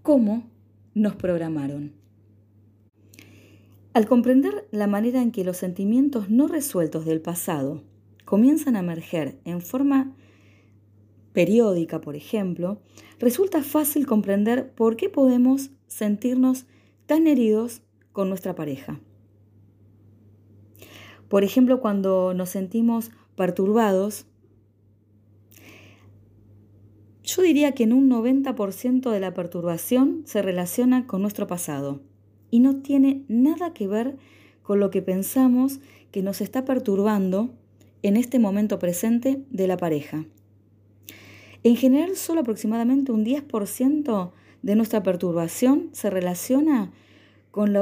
como 0.00 0.48
nos 0.94 1.14
programaron. 1.14 1.92
Al 3.92 4.06
comprender 4.06 4.68
la 4.70 4.86
manera 4.86 5.20
en 5.20 5.32
que 5.32 5.44
los 5.44 5.58
sentimientos 5.58 6.30
no 6.30 6.48
resueltos 6.48 7.04
del 7.04 7.20
pasado 7.20 7.82
comienzan 8.24 8.74
a 8.74 8.80
emerger 8.80 9.38
en 9.44 9.60
forma 9.60 10.14
periódica, 11.32 12.00
por 12.00 12.16
ejemplo, 12.16 12.80
resulta 13.18 13.62
fácil 13.62 14.06
comprender 14.06 14.72
por 14.72 14.96
qué 14.96 15.08
podemos 15.08 15.70
sentirnos 15.86 16.66
tan 17.06 17.26
heridos 17.26 17.82
con 18.12 18.28
nuestra 18.28 18.54
pareja. 18.54 19.00
Por 21.28 21.44
ejemplo, 21.44 21.80
cuando 21.80 22.32
nos 22.34 22.50
sentimos 22.50 23.10
perturbados, 23.36 24.26
yo 27.22 27.42
diría 27.42 27.72
que 27.72 27.84
en 27.84 27.92
un 27.92 28.08
90% 28.10 29.10
de 29.10 29.20
la 29.20 29.34
perturbación 29.34 30.22
se 30.24 30.40
relaciona 30.40 31.06
con 31.06 31.20
nuestro 31.20 31.46
pasado 31.46 32.00
y 32.50 32.60
no 32.60 32.76
tiene 32.76 33.24
nada 33.28 33.74
que 33.74 33.86
ver 33.86 34.16
con 34.62 34.80
lo 34.80 34.90
que 34.90 35.02
pensamos 35.02 35.80
que 36.10 36.22
nos 36.22 36.40
está 36.40 36.64
perturbando 36.64 37.50
en 38.02 38.16
este 38.16 38.38
momento 38.38 38.78
presente 38.78 39.44
de 39.50 39.66
la 39.66 39.76
pareja. 39.76 40.24
En 41.62 41.76
general, 41.76 42.16
solo 42.16 42.40
aproximadamente 42.40 43.12
un 43.12 43.24
10% 43.24 44.32
de 44.62 44.76
nuestra 44.76 45.02
perturbación 45.02 45.90
se 45.92 46.10
relaciona 46.10 46.92
con, 47.50 47.76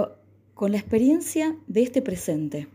con 0.54 0.72
la 0.72 0.78
experiencia 0.78 1.56
de 1.66 1.82
este 1.82 2.02
presente. 2.02 2.68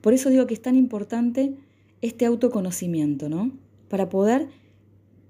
Por 0.00 0.14
eso 0.14 0.30
digo 0.30 0.46
que 0.46 0.54
es 0.54 0.62
tan 0.62 0.76
importante 0.76 1.54
este 2.02 2.24
autoconocimiento, 2.26 3.28
¿no? 3.28 3.52
Para 3.88 4.08
poder 4.08 4.48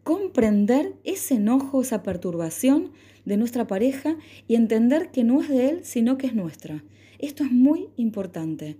comprender 0.04 0.94
ese 1.04 1.34
enojo, 1.34 1.82
esa 1.82 2.02
perturbación 2.02 2.92
de 3.24 3.36
nuestra 3.36 3.66
pareja 3.66 4.16
y 4.48 4.54
entender 4.54 5.10
que 5.10 5.24
no 5.24 5.42
es 5.42 5.48
de 5.48 5.68
él, 5.68 5.80
sino 5.82 6.18
que 6.18 6.26
es 6.26 6.34
nuestra. 6.34 6.84
Esto 7.18 7.44
es 7.44 7.52
muy 7.52 7.88
importante. 7.96 8.76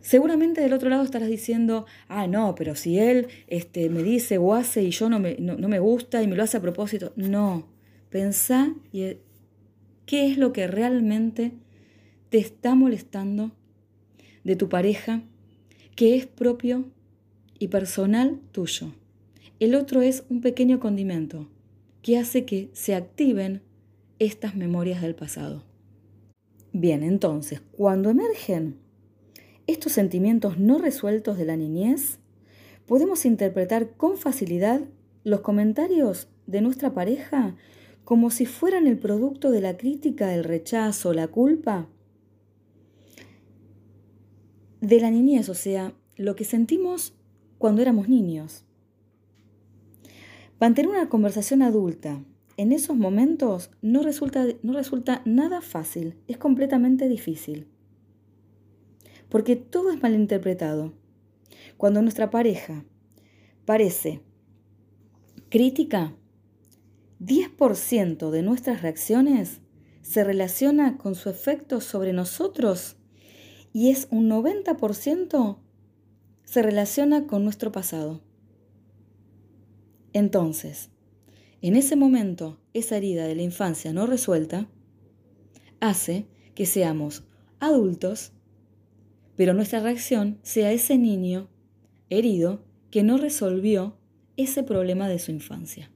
Seguramente 0.00 0.60
del 0.60 0.72
otro 0.72 0.88
lado 0.90 1.02
estarás 1.02 1.28
diciendo, 1.28 1.86
ah, 2.06 2.26
no, 2.26 2.54
pero 2.54 2.74
si 2.76 2.98
él 2.98 3.28
este, 3.48 3.90
me 3.90 4.02
dice 4.02 4.38
o 4.38 4.54
hace 4.54 4.82
y 4.82 4.90
yo 4.90 5.08
no 5.08 5.18
me, 5.18 5.36
no, 5.38 5.56
me 5.68 5.80
gusta 5.80 6.22
y 6.22 6.28
me 6.28 6.36
lo 6.36 6.44
hace 6.44 6.56
a 6.56 6.62
propósito. 6.62 7.12
No, 7.16 7.66
pensá 8.10 8.74
y, 8.92 9.16
qué 10.06 10.30
es 10.30 10.38
lo 10.38 10.52
que 10.52 10.66
realmente 10.66 11.52
te 12.30 12.38
está 12.38 12.74
molestando 12.74 13.50
de 14.44 14.56
tu 14.56 14.68
pareja, 14.68 15.22
que 15.96 16.16
es 16.16 16.26
propio 16.26 16.84
y 17.58 17.68
personal 17.68 18.40
tuyo. 18.52 18.92
El 19.58 19.74
otro 19.74 20.00
es 20.00 20.24
un 20.28 20.40
pequeño 20.40 20.78
condimento 20.78 21.48
que 22.02 22.18
hace 22.18 22.44
que 22.44 22.70
se 22.72 22.94
activen 22.94 23.62
estas 24.20 24.54
memorias 24.54 25.02
del 25.02 25.16
pasado. 25.16 25.64
Bien, 26.72 27.02
entonces, 27.02 27.60
cuando 27.72 28.10
emergen 28.10 28.76
estos 29.68 29.92
sentimientos 29.92 30.58
no 30.58 30.78
resueltos 30.78 31.36
de 31.36 31.44
la 31.44 31.56
niñez, 31.56 32.18
podemos 32.86 33.26
interpretar 33.26 33.90
con 33.90 34.16
facilidad 34.16 34.80
los 35.24 35.42
comentarios 35.42 36.28
de 36.46 36.62
nuestra 36.62 36.94
pareja 36.94 37.54
como 38.02 38.30
si 38.30 38.46
fueran 38.46 38.86
el 38.86 38.98
producto 38.98 39.50
de 39.50 39.60
la 39.60 39.76
crítica, 39.76 40.34
el 40.34 40.42
rechazo, 40.42 41.12
la 41.12 41.28
culpa 41.28 41.86
de 44.80 45.00
la 45.00 45.10
niñez, 45.10 45.50
o 45.50 45.54
sea, 45.54 45.92
lo 46.16 46.34
que 46.34 46.44
sentimos 46.44 47.12
cuando 47.58 47.82
éramos 47.82 48.08
niños. 48.08 48.64
Mantener 50.58 50.90
una 50.90 51.10
conversación 51.10 51.60
adulta 51.60 52.24
en 52.56 52.72
esos 52.72 52.96
momentos 52.96 53.70
no 53.82 54.02
resulta, 54.02 54.46
no 54.62 54.72
resulta 54.72 55.20
nada 55.26 55.60
fácil, 55.60 56.14
es 56.26 56.38
completamente 56.38 57.06
difícil. 57.08 57.66
Porque 59.28 59.56
todo 59.56 59.90
es 59.90 60.02
malinterpretado. 60.02 60.94
Cuando 61.76 62.02
nuestra 62.02 62.30
pareja 62.30 62.84
parece 63.64 64.22
crítica, 65.48 66.14
10% 67.20 68.30
de 68.30 68.42
nuestras 68.42 68.82
reacciones 68.82 69.60
se 70.02 70.24
relaciona 70.24 70.96
con 70.96 71.14
su 71.14 71.28
efecto 71.28 71.80
sobre 71.80 72.12
nosotros 72.12 72.96
y 73.72 73.90
es 73.90 74.08
un 74.10 74.30
90% 74.30 75.58
se 76.44 76.62
relaciona 76.62 77.26
con 77.26 77.44
nuestro 77.44 77.72
pasado. 77.72 78.22
Entonces, 80.12 80.90
en 81.60 81.76
ese 81.76 81.96
momento, 81.96 82.58
esa 82.72 82.96
herida 82.96 83.26
de 83.26 83.34
la 83.34 83.42
infancia 83.42 83.92
no 83.92 84.06
resuelta 84.06 84.68
hace 85.80 86.26
que 86.54 86.66
seamos 86.66 87.24
adultos, 87.60 88.32
pero 89.38 89.54
nuestra 89.54 89.78
reacción 89.78 90.40
sea 90.42 90.72
ese 90.72 90.98
niño 90.98 91.48
herido 92.10 92.60
que 92.90 93.04
no 93.04 93.18
resolvió 93.18 93.96
ese 94.36 94.64
problema 94.64 95.08
de 95.08 95.20
su 95.20 95.30
infancia. 95.30 95.92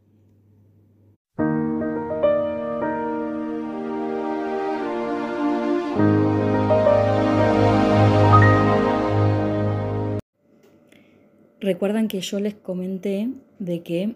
Recuerdan 11.58 12.06
que 12.06 12.20
yo 12.20 12.38
les 12.38 12.54
comenté 12.54 13.28
de 13.58 13.82
que 13.82 14.14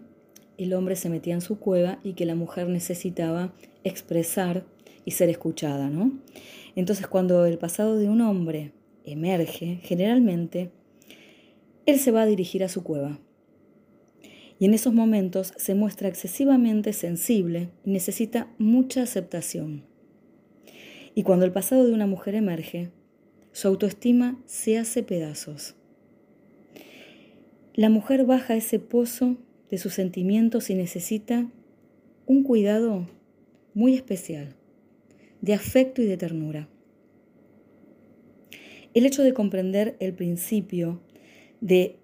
el 0.57 0.73
hombre 0.73 0.95
se 0.95 1.09
metía 1.11 1.35
en 1.35 1.41
su 1.41 1.59
cueva 1.59 1.99
y 2.05 2.13
que 2.13 2.27
la 2.27 2.37
mujer 2.37 2.69
necesitaba 2.69 3.53
expresar 3.83 4.65
y 5.05 5.11
ser 5.11 5.31
escuchada, 5.31 5.91
¿no? 5.91 6.13
Entonces 6.77 7.09
cuando 7.09 7.45
el 7.45 7.59
pasado 7.59 7.97
de 7.97 8.09
un 8.09 8.21
hombre 8.21 8.73
emerge, 9.07 9.81
generalmente, 9.83 10.71
él 11.87 11.99
se 11.99 12.11
va 12.11 12.23
a 12.23 12.27
dirigir 12.27 12.65
a 12.65 12.69
su 12.69 12.83
cueva. 12.83 13.21
Y 14.59 14.67
en 14.67 14.75
esos 14.75 14.93
momentos 14.93 15.53
se 15.57 15.75
muestra 15.75 16.09
excesivamente 16.09 16.93
sensible 16.93 17.71
y 17.85 17.91
necesita 17.91 18.53
mucha 18.59 19.03
aceptación. 19.03 19.85
Y 21.15 21.23
cuando 21.23 21.45
el 21.45 21.53
pasado 21.53 21.87
de 21.87 21.93
una 21.93 22.07
mujer 22.07 22.35
emerge, 22.35 22.91
su 23.53 23.69
autoestima 23.69 24.39
se 24.47 24.79
hace 24.79 25.03
pedazos. 25.03 25.77
La 27.75 27.89
mujer 27.91 28.25
baja 28.25 28.57
ese 28.57 28.79
pozo 28.79 29.37
de 29.71 29.79
sus 29.79 29.95
sentimientos 29.95 30.71
y 30.71 30.75
necesita 30.75 31.51
un 32.27 32.43
cuidado 32.43 33.07
muy 33.75 33.95
especial, 33.95 34.55
de 35.41 35.55
afecto 35.55 36.03
y 36.03 36.07
de 36.07 36.17
ternura. 36.17 36.69
El 38.97 39.05
hecho 39.05 39.23
de 39.23 39.35
comprender 39.35 39.95
el 40.01 40.15
principio 40.15 41.03
de 41.61 41.99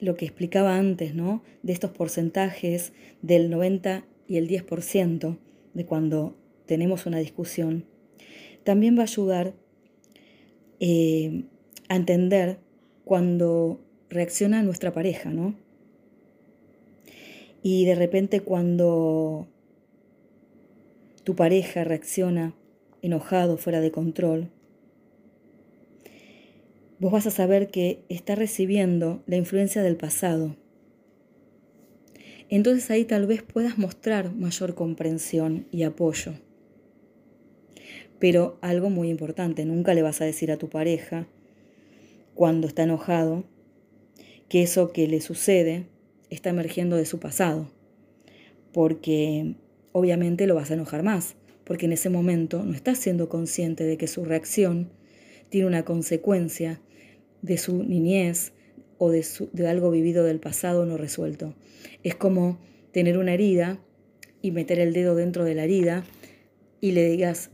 lo 0.00 0.16
que 0.16 0.24
explicaba 0.24 0.78
antes, 0.78 1.14
¿no? 1.14 1.42
De 1.62 1.74
estos 1.74 1.90
porcentajes 1.90 2.94
del 3.20 3.50
90 3.50 4.06
y 4.26 4.38
el 4.38 4.48
10% 4.48 5.36
de 5.74 5.84
cuando 5.84 6.34
tenemos 6.64 7.04
una 7.04 7.18
discusión, 7.18 7.84
también 8.62 8.96
va 8.96 9.00
a 9.00 9.02
ayudar 9.02 9.52
eh, 10.80 11.44
a 11.90 11.96
entender 11.96 12.56
cuando 13.04 13.82
reacciona 14.08 14.62
nuestra 14.62 14.94
pareja, 14.94 15.28
¿no? 15.28 15.54
Y 17.62 17.84
de 17.84 17.96
repente 17.96 18.40
cuando 18.40 19.46
tu 21.22 21.36
pareja 21.36 21.84
reacciona 21.84 22.54
enojado, 23.02 23.58
fuera 23.58 23.82
de 23.82 23.90
control, 23.90 24.48
vos 27.04 27.12
vas 27.12 27.26
a 27.26 27.30
saber 27.30 27.68
que 27.68 28.02
está 28.08 28.34
recibiendo 28.34 29.22
la 29.26 29.36
influencia 29.36 29.82
del 29.82 29.94
pasado. 29.94 30.56
Entonces 32.48 32.90
ahí 32.90 33.04
tal 33.04 33.26
vez 33.26 33.42
puedas 33.42 33.76
mostrar 33.76 34.34
mayor 34.34 34.74
comprensión 34.74 35.66
y 35.70 35.82
apoyo. 35.82 36.32
Pero 38.18 38.56
algo 38.62 38.88
muy 38.88 39.10
importante, 39.10 39.66
nunca 39.66 39.92
le 39.92 40.00
vas 40.00 40.22
a 40.22 40.24
decir 40.24 40.50
a 40.50 40.56
tu 40.56 40.70
pareja 40.70 41.26
cuando 42.34 42.66
está 42.66 42.84
enojado 42.84 43.44
que 44.48 44.62
eso 44.62 44.90
que 44.90 45.06
le 45.06 45.20
sucede 45.20 45.84
está 46.30 46.48
emergiendo 46.48 46.96
de 46.96 47.04
su 47.04 47.20
pasado, 47.20 47.68
porque 48.72 49.56
obviamente 49.92 50.46
lo 50.46 50.54
vas 50.54 50.70
a 50.70 50.74
enojar 50.74 51.02
más, 51.02 51.34
porque 51.64 51.84
en 51.84 51.92
ese 51.92 52.08
momento 52.08 52.64
no 52.64 52.72
estás 52.72 52.96
siendo 52.96 53.28
consciente 53.28 53.84
de 53.84 53.98
que 53.98 54.06
su 54.06 54.24
reacción 54.24 54.88
tiene 55.50 55.66
una 55.66 55.84
consecuencia 55.84 56.80
de 57.44 57.58
su 57.58 57.84
niñez 57.84 58.52
o 58.96 59.10
de, 59.10 59.24
de 59.52 59.68
algo 59.68 59.90
vivido 59.90 60.24
del 60.24 60.40
pasado 60.40 60.86
no 60.86 60.96
resuelto. 60.96 61.54
Es 62.02 62.14
como 62.14 62.58
tener 62.90 63.18
una 63.18 63.34
herida 63.34 63.78
y 64.40 64.50
meter 64.50 64.78
el 64.78 64.94
dedo 64.94 65.14
dentro 65.14 65.44
de 65.44 65.54
la 65.54 65.64
herida 65.64 66.04
y 66.80 66.92
le 66.92 67.08
digas, 67.08 67.50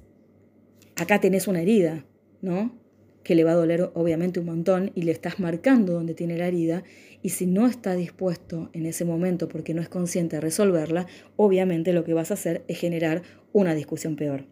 acá 0.95 1.21
tenés 1.21 1.49
una 1.49 1.61
herida, 1.61 2.05
¿no? 2.41 2.79
que 3.25 3.35
le 3.35 3.45
va 3.45 3.53
a 3.53 3.57
doler 3.57 3.91
obviamente 3.95 4.41
un 4.41 4.47
montón 4.47 4.93
y 4.95 5.03
le 5.03 5.13
estás 5.13 5.41
marcando 5.41 5.93
donde 5.93 6.15
tiene 6.15 6.39
la 6.39 6.47
herida 6.47 6.85
y 7.23 7.31
si 7.31 7.47
no 7.47 7.67
está 7.67 7.95
dispuesto 7.95 8.71
en 8.73 8.87
ese 8.87 9.05
momento 9.05 9.49
porque 9.49 9.75
no 9.75 9.83
es 9.83 9.89
consciente 9.89 10.37
de 10.37 10.41
resolverla, 10.41 11.07
obviamente 11.37 11.93
lo 11.93 12.05
que 12.05 12.15
vas 12.15 12.31
a 12.31 12.35
hacer 12.35 12.65
es 12.69 12.79
generar 12.79 13.23
una 13.53 13.75
discusión 13.75 14.17
peor. 14.17 14.47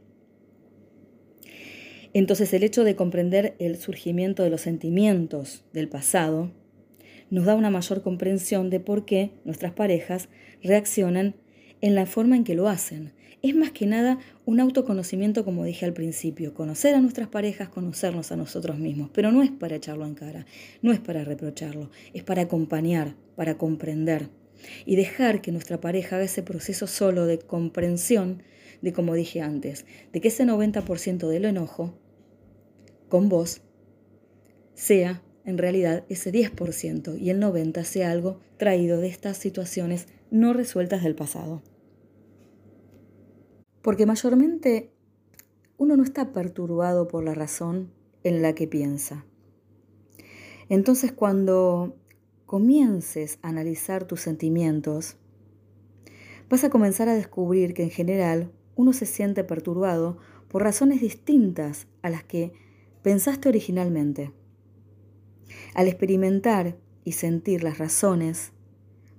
Entonces 2.14 2.52
el 2.52 2.62
hecho 2.62 2.84
de 2.84 2.96
comprender 2.96 3.54
el 3.58 3.76
surgimiento 3.76 4.42
de 4.42 4.50
los 4.50 4.62
sentimientos 4.62 5.64
del 5.72 5.88
pasado 5.88 6.50
nos 7.30 7.44
da 7.44 7.54
una 7.54 7.70
mayor 7.70 8.02
comprensión 8.02 8.70
de 8.70 8.80
por 8.80 9.04
qué 9.04 9.32
nuestras 9.44 9.72
parejas 9.72 10.28
reaccionan 10.62 11.34
en 11.80 11.94
la 11.94 12.06
forma 12.06 12.36
en 12.36 12.44
que 12.44 12.54
lo 12.54 12.68
hacen, 12.68 13.12
es 13.40 13.54
más 13.54 13.70
que 13.70 13.86
nada 13.86 14.18
un 14.46 14.58
autoconocimiento, 14.58 15.44
como 15.44 15.64
dije 15.64 15.84
al 15.84 15.92
principio, 15.92 16.54
conocer 16.54 16.96
a 16.96 17.00
nuestras 17.00 17.28
parejas, 17.28 17.68
conocernos 17.68 18.32
a 18.32 18.36
nosotros 18.36 18.78
mismos, 18.78 19.10
pero 19.12 19.30
no 19.30 19.44
es 19.44 19.50
para 19.50 19.76
echarlo 19.76 20.06
en 20.06 20.14
cara, 20.14 20.44
no 20.82 20.92
es 20.92 20.98
para 20.98 21.22
reprocharlo, 21.22 21.90
es 22.14 22.24
para 22.24 22.42
acompañar, 22.42 23.14
para 23.36 23.56
comprender 23.56 24.28
y 24.86 24.96
dejar 24.96 25.40
que 25.40 25.52
nuestra 25.52 25.80
pareja 25.80 26.16
haga 26.16 26.24
ese 26.24 26.42
proceso 26.42 26.88
solo 26.88 27.26
de 27.26 27.38
comprensión 27.38 28.42
de, 28.82 28.92
como 28.92 29.14
dije 29.14 29.40
antes, 29.40 29.86
de 30.12 30.20
que 30.20 30.28
ese 30.28 30.44
90% 30.44 31.28
del 31.28 31.44
enojo 31.44 31.94
con 33.08 33.28
vos 33.28 33.62
sea 34.74 35.22
en 35.44 35.58
realidad 35.58 36.04
ese 36.08 36.32
10% 36.32 37.18
y 37.18 37.30
el 37.30 37.40
90% 37.40 37.82
sea 37.84 38.10
algo 38.10 38.40
traído 38.58 39.00
de 39.00 39.08
estas 39.08 39.38
situaciones 39.38 40.06
no 40.30 40.52
resueltas 40.52 41.02
del 41.02 41.14
pasado. 41.14 41.62
Porque 43.82 44.04
mayormente 44.04 44.92
uno 45.78 45.96
no 45.96 46.02
está 46.02 46.32
perturbado 46.32 47.08
por 47.08 47.24
la 47.24 47.34
razón 47.34 47.90
en 48.24 48.42
la 48.42 48.54
que 48.54 48.68
piensa. 48.68 49.24
Entonces 50.68 51.12
cuando 51.12 51.96
comiences 52.44 53.38
a 53.42 53.48
analizar 53.48 54.04
tus 54.04 54.20
sentimientos, 54.20 55.16
vas 56.50 56.64
a 56.64 56.70
comenzar 56.70 57.08
a 57.08 57.14
descubrir 57.14 57.74
que 57.74 57.84
en 57.84 57.90
general 57.90 58.52
uno 58.78 58.92
se 58.92 59.06
siente 59.06 59.42
perturbado 59.42 60.18
por 60.46 60.62
razones 60.62 61.00
distintas 61.00 61.88
a 62.00 62.10
las 62.10 62.22
que 62.22 62.52
pensaste 63.02 63.48
originalmente. 63.48 64.32
Al 65.74 65.88
experimentar 65.88 66.78
y 67.02 67.12
sentir 67.12 67.64
las 67.64 67.78
razones 67.78 68.52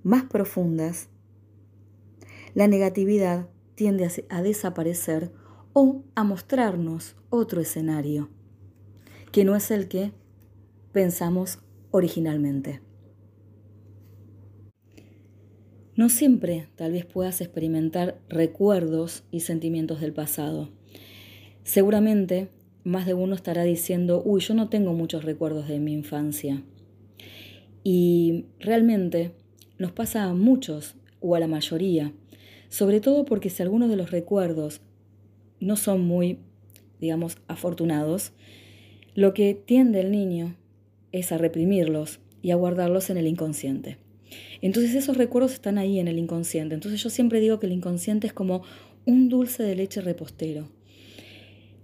más 0.02 0.24
profundas, 0.24 1.10
la 2.54 2.68
negatividad 2.68 3.50
tiende 3.74 4.08
a 4.30 4.42
desaparecer 4.42 5.30
o 5.74 6.04
a 6.14 6.24
mostrarnos 6.24 7.16
otro 7.28 7.60
escenario, 7.60 8.30
que 9.30 9.44
no 9.44 9.54
es 9.56 9.70
el 9.70 9.88
que 9.88 10.14
pensamos 10.92 11.58
originalmente. 11.90 12.80
No 15.96 16.08
siempre 16.08 16.68
tal 16.76 16.92
vez 16.92 17.04
puedas 17.04 17.40
experimentar 17.40 18.18
recuerdos 18.28 19.24
y 19.30 19.40
sentimientos 19.40 20.00
del 20.00 20.12
pasado. 20.12 20.70
Seguramente 21.64 22.48
más 22.84 23.06
de 23.06 23.14
uno 23.14 23.34
estará 23.34 23.64
diciendo, 23.64 24.22
uy, 24.24 24.40
yo 24.40 24.54
no 24.54 24.68
tengo 24.68 24.92
muchos 24.92 25.24
recuerdos 25.24 25.68
de 25.68 25.78
mi 25.78 25.92
infancia. 25.92 26.62
Y 27.82 28.46
realmente 28.58 29.32
nos 29.78 29.92
pasa 29.92 30.24
a 30.24 30.34
muchos 30.34 30.94
o 31.20 31.34
a 31.34 31.40
la 31.40 31.46
mayoría, 31.46 32.12
sobre 32.68 33.00
todo 33.00 33.24
porque 33.24 33.50
si 33.50 33.62
algunos 33.62 33.88
de 33.88 33.96
los 33.96 34.10
recuerdos 34.10 34.80
no 35.58 35.76
son 35.76 36.02
muy, 36.02 36.38
digamos, 37.00 37.38
afortunados, 37.48 38.32
lo 39.14 39.34
que 39.34 39.54
tiende 39.54 40.00
el 40.00 40.10
niño 40.10 40.56
es 41.12 41.32
a 41.32 41.38
reprimirlos 41.38 42.20
y 42.42 42.52
a 42.52 42.56
guardarlos 42.56 43.10
en 43.10 43.16
el 43.16 43.26
inconsciente. 43.26 43.98
Entonces 44.60 44.94
esos 44.94 45.16
recuerdos 45.16 45.52
están 45.52 45.78
ahí 45.78 45.98
en 45.98 46.08
el 46.08 46.18
inconsciente. 46.18 46.74
Entonces 46.74 47.02
yo 47.02 47.10
siempre 47.10 47.40
digo 47.40 47.58
que 47.58 47.66
el 47.66 47.72
inconsciente 47.72 48.26
es 48.26 48.32
como 48.32 48.62
un 49.06 49.28
dulce 49.28 49.62
de 49.62 49.76
leche 49.76 50.00
repostero, 50.00 50.68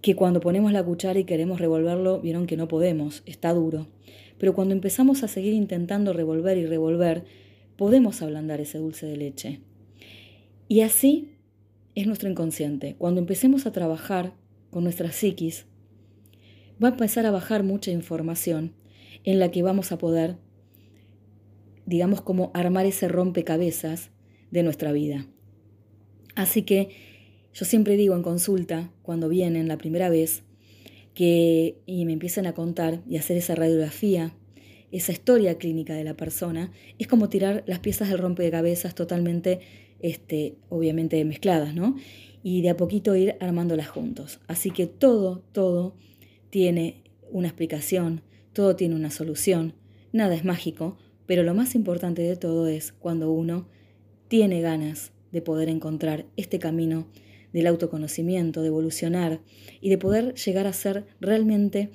que 0.03 0.15
cuando 0.15 0.41
ponemos 0.41 0.73
la 0.73 0.85
cuchara 0.85 1.19
y 1.19 1.25
queremos 1.25 1.61
revolverlo, 1.61 2.21
vieron 2.21 2.47
que 2.47 2.57
no 2.57 2.69
podemos, 2.69 3.23
está 3.27 3.53
duro. 3.53 3.89
Pero 4.39 4.55
cuando 4.55 4.75
empezamos 4.75 5.23
a 5.23 5.29
seguir 5.29 5.53
intentando 5.53 6.13
revolver 6.13 6.59
y 6.59 6.67
revolver, 6.67 7.25
podemos 7.77 8.23
ablandar 8.23 8.61
ese 8.61 8.79
dulce 8.79 9.07
de 9.07 9.17
leche. 9.17 9.61
Y 10.69 10.83
así 10.83 11.33
es 11.95 12.07
nuestro 12.07 12.29
inconsciente. 12.29 12.97
Cuando 12.99 13.21
empecemos 13.21 13.67
a 13.67 13.73
trabajar 13.73 14.35
con 14.71 14.85
nuestra 14.85 15.11
psiquis, 15.11 15.67
va 16.83 16.89
a 16.89 16.93
empezar 16.93 17.25
a 17.27 17.31
bajar 17.31 17.63
mucha 17.63 17.91
información 17.91 18.75
en 19.25 19.39
la 19.39 19.51
que 19.51 19.63
vamos 19.63 19.93
a 19.93 19.99
poder, 19.99 20.37
digamos, 21.87 22.21
como 22.21 22.51
armar 22.53 22.87
ese 22.87 23.09
rompecabezas 23.09 24.11
de 24.51 24.63
nuestra 24.63 24.93
vida. 24.93 25.27
Así 26.35 26.63
que 26.63 26.91
yo 27.55 27.65
siempre 27.65 27.97
digo 27.97 28.15
en 28.15 28.23
consulta, 28.23 28.91
cuando 29.03 29.29
vienen 29.29 29.69
la 29.69 29.79
primera 29.79 30.11
vez, 30.11 30.43
que 31.15 31.79
y 31.87 32.05
me 32.05 32.13
empiezan 32.13 32.47
a 32.47 32.53
contar 32.53 33.01
y 33.09 33.17
hacer 33.17 33.39
esa 33.39 33.55
radiografía, 33.55 34.35
esa 34.93 35.13
historia 35.13 35.57
clínica 35.57 35.95
de 35.95 36.05
la 36.05 36.15
persona, 36.15 36.71
es 36.99 37.07
como 37.07 37.31
tirar 37.31 37.65
las 37.67 37.79
piezas 37.79 38.11
del 38.11 38.19
rompecabezas 38.19 38.95
totalmente, 38.95 39.61
este, 40.01 40.57
obviamente 40.69 41.25
mezcladas, 41.25 41.75
¿no? 41.75 41.97
Y 42.43 42.61
de 42.61 42.69
a 42.71 42.77
poquito 42.77 43.17
ir 43.17 43.37
armándolas 43.41 43.89
juntos. 43.89 44.41
Así 44.47 44.71
que 44.71 44.87
todo, 44.87 45.43
todo 45.53 45.95
tiene 46.51 47.03
una 47.31 47.49
explicación, 47.49 48.21
todo 48.53 48.77
tiene 48.77 48.95
una 48.95 49.11
solución, 49.11 49.73
nada 50.13 50.35
es 50.35 50.45
mágico, 50.45 50.99
pero 51.27 51.43
lo 51.43 51.55
más 51.55 51.75
importante 51.75 52.23
de 52.23 52.37
todo 52.37 52.67
es 52.69 52.93
cuando 52.93 53.31
uno 53.31 53.67
tiene 54.29 54.61
ganas 54.61 55.13
de 55.33 55.43
poder 55.43 55.69
encontrar 55.69 56.27
este 56.37 56.59
camino 56.59 57.07
del 57.53 57.67
autoconocimiento, 57.67 58.63
de 58.63 58.69
evolucionar 58.69 59.41
y 59.81 59.91
de 59.91 59.99
poder 59.99 60.35
llegar 60.35 60.67
a 60.67 60.73
ser 60.73 61.07
realmente 61.21 61.91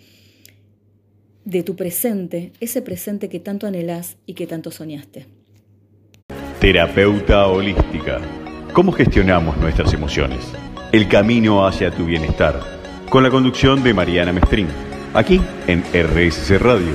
de 1.45 1.63
tu 1.63 1.75
presente, 1.75 2.51
ese 2.59 2.81
presente 2.81 3.29
que 3.29 3.39
tanto 3.39 3.67
anhelás 3.67 4.17
y 4.25 4.33
que 4.33 4.47
tanto 4.47 4.71
soñaste. 4.71 5.27
Terapeuta 6.59 7.47
holística. 7.47 8.21
¿Cómo 8.73 8.91
gestionamos 8.91 9.57
nuestras 9.57 9.93
emociones? 9.93 10.45
El 10.91 11.07
camino 11.07 11.65
hacia 11.65 11.91
tu 11.91 12.05
bienestar. 12.05 12.59
Con 13.09 13.23
la 13.23 13.29
conducción 13.29 13.83
de 13.83 13.93
Mariana 13.93 14.31
Mestrín. 14.31 14.67
Aquí 15.13 15.41
en 15.67 15.81
RSC 15.81 16.57
Radio. 16.59 16.93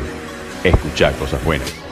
Escucha 0.64 1.12
cosas 1.12 1.44
buenas. 1.44 1.85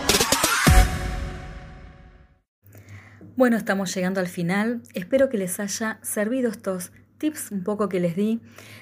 Bueno, 3.36 3.56
estamos 3.56 3.92
llegando 3.92 4.20
al 4.20 4.28
final. 4.28 4.80
Espero 4.94 5.28
que 5.28 5.38
les 5.38 5.58
haya 5.58 5.98
servido 6.02 6.50
estos 6.50 6.92
tips 7.18 7.50
un 7.50 7.64
poco 7.64 7.88
que 7.88 7.98
les 7.98 8.14
di 8.14 8.40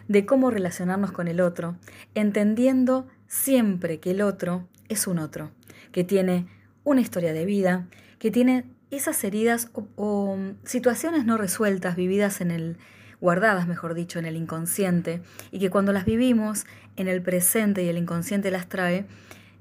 de 0.09 0.27
cómo 0.27 0.51
relacionarnos 0.51 1.11
con 1.11 1.27
el 1.27 1.41
otro, 1.41 1.77
entendiendo 2.15 3.09
siempre 3.27 3.99
que 3.99 4.11
el 4.11 4.21
otro 4.21 4.69
es 4.91 5.07
un 5.07 5.19
otro, 5.19 5.53
que 5.91 6.05
tiene 6.05 6.49
una 6.85 7.01
historia 7.01 7.33
de 7.33 7.47
vida, 7.47 7.87
que 8.19 8.31
tiene 8.31 8.67
esas 8.91 9.25
heridas 9.25 9.71
o, 9.75 10.37
situaciones 10.65 11.25
no 11.25 11.39
resueltas, 11.39 11.97
vividas 11.97 12.43
en 12.43 12.51
el, 12.51 12.77
guardadas, 13.23 13.67
mejor 13.67 13.95
dicho, 13.95 14.19
en 14.19 14.27
el 14.27 14.37
inconsciente, 14.37 15.23
y 15.51 15.61
que 15.61 15.71
cuando 15.71 15.95
las 15.95 16.05
vivimos 16.05 16.67
en 16.97 17.09
el 17.09 17.23
presente 17.23 17.85
y 17.85 17.89
el 17.89 17.97
inconsciente 17.97 18.51
las 18.51 18.69
trae, 18.69 19.07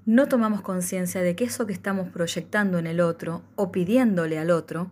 no 0.06 0.28
tomamos 0.28 0.62
conciencia 0.62 1.22
de 1.22 1.36
que 1.36 1.46
eso 1.46 1.68
que 1.68 1.74
estamos 1.74 2.10
proyectando 2.10 2.80
en 2.80 2.88
el 2.88 3.02
otro 3.02 3.44
o 3.56 3.72
pidiéndole 3.72 4.40
al 4.40 4.52
otro, 4.52 4.92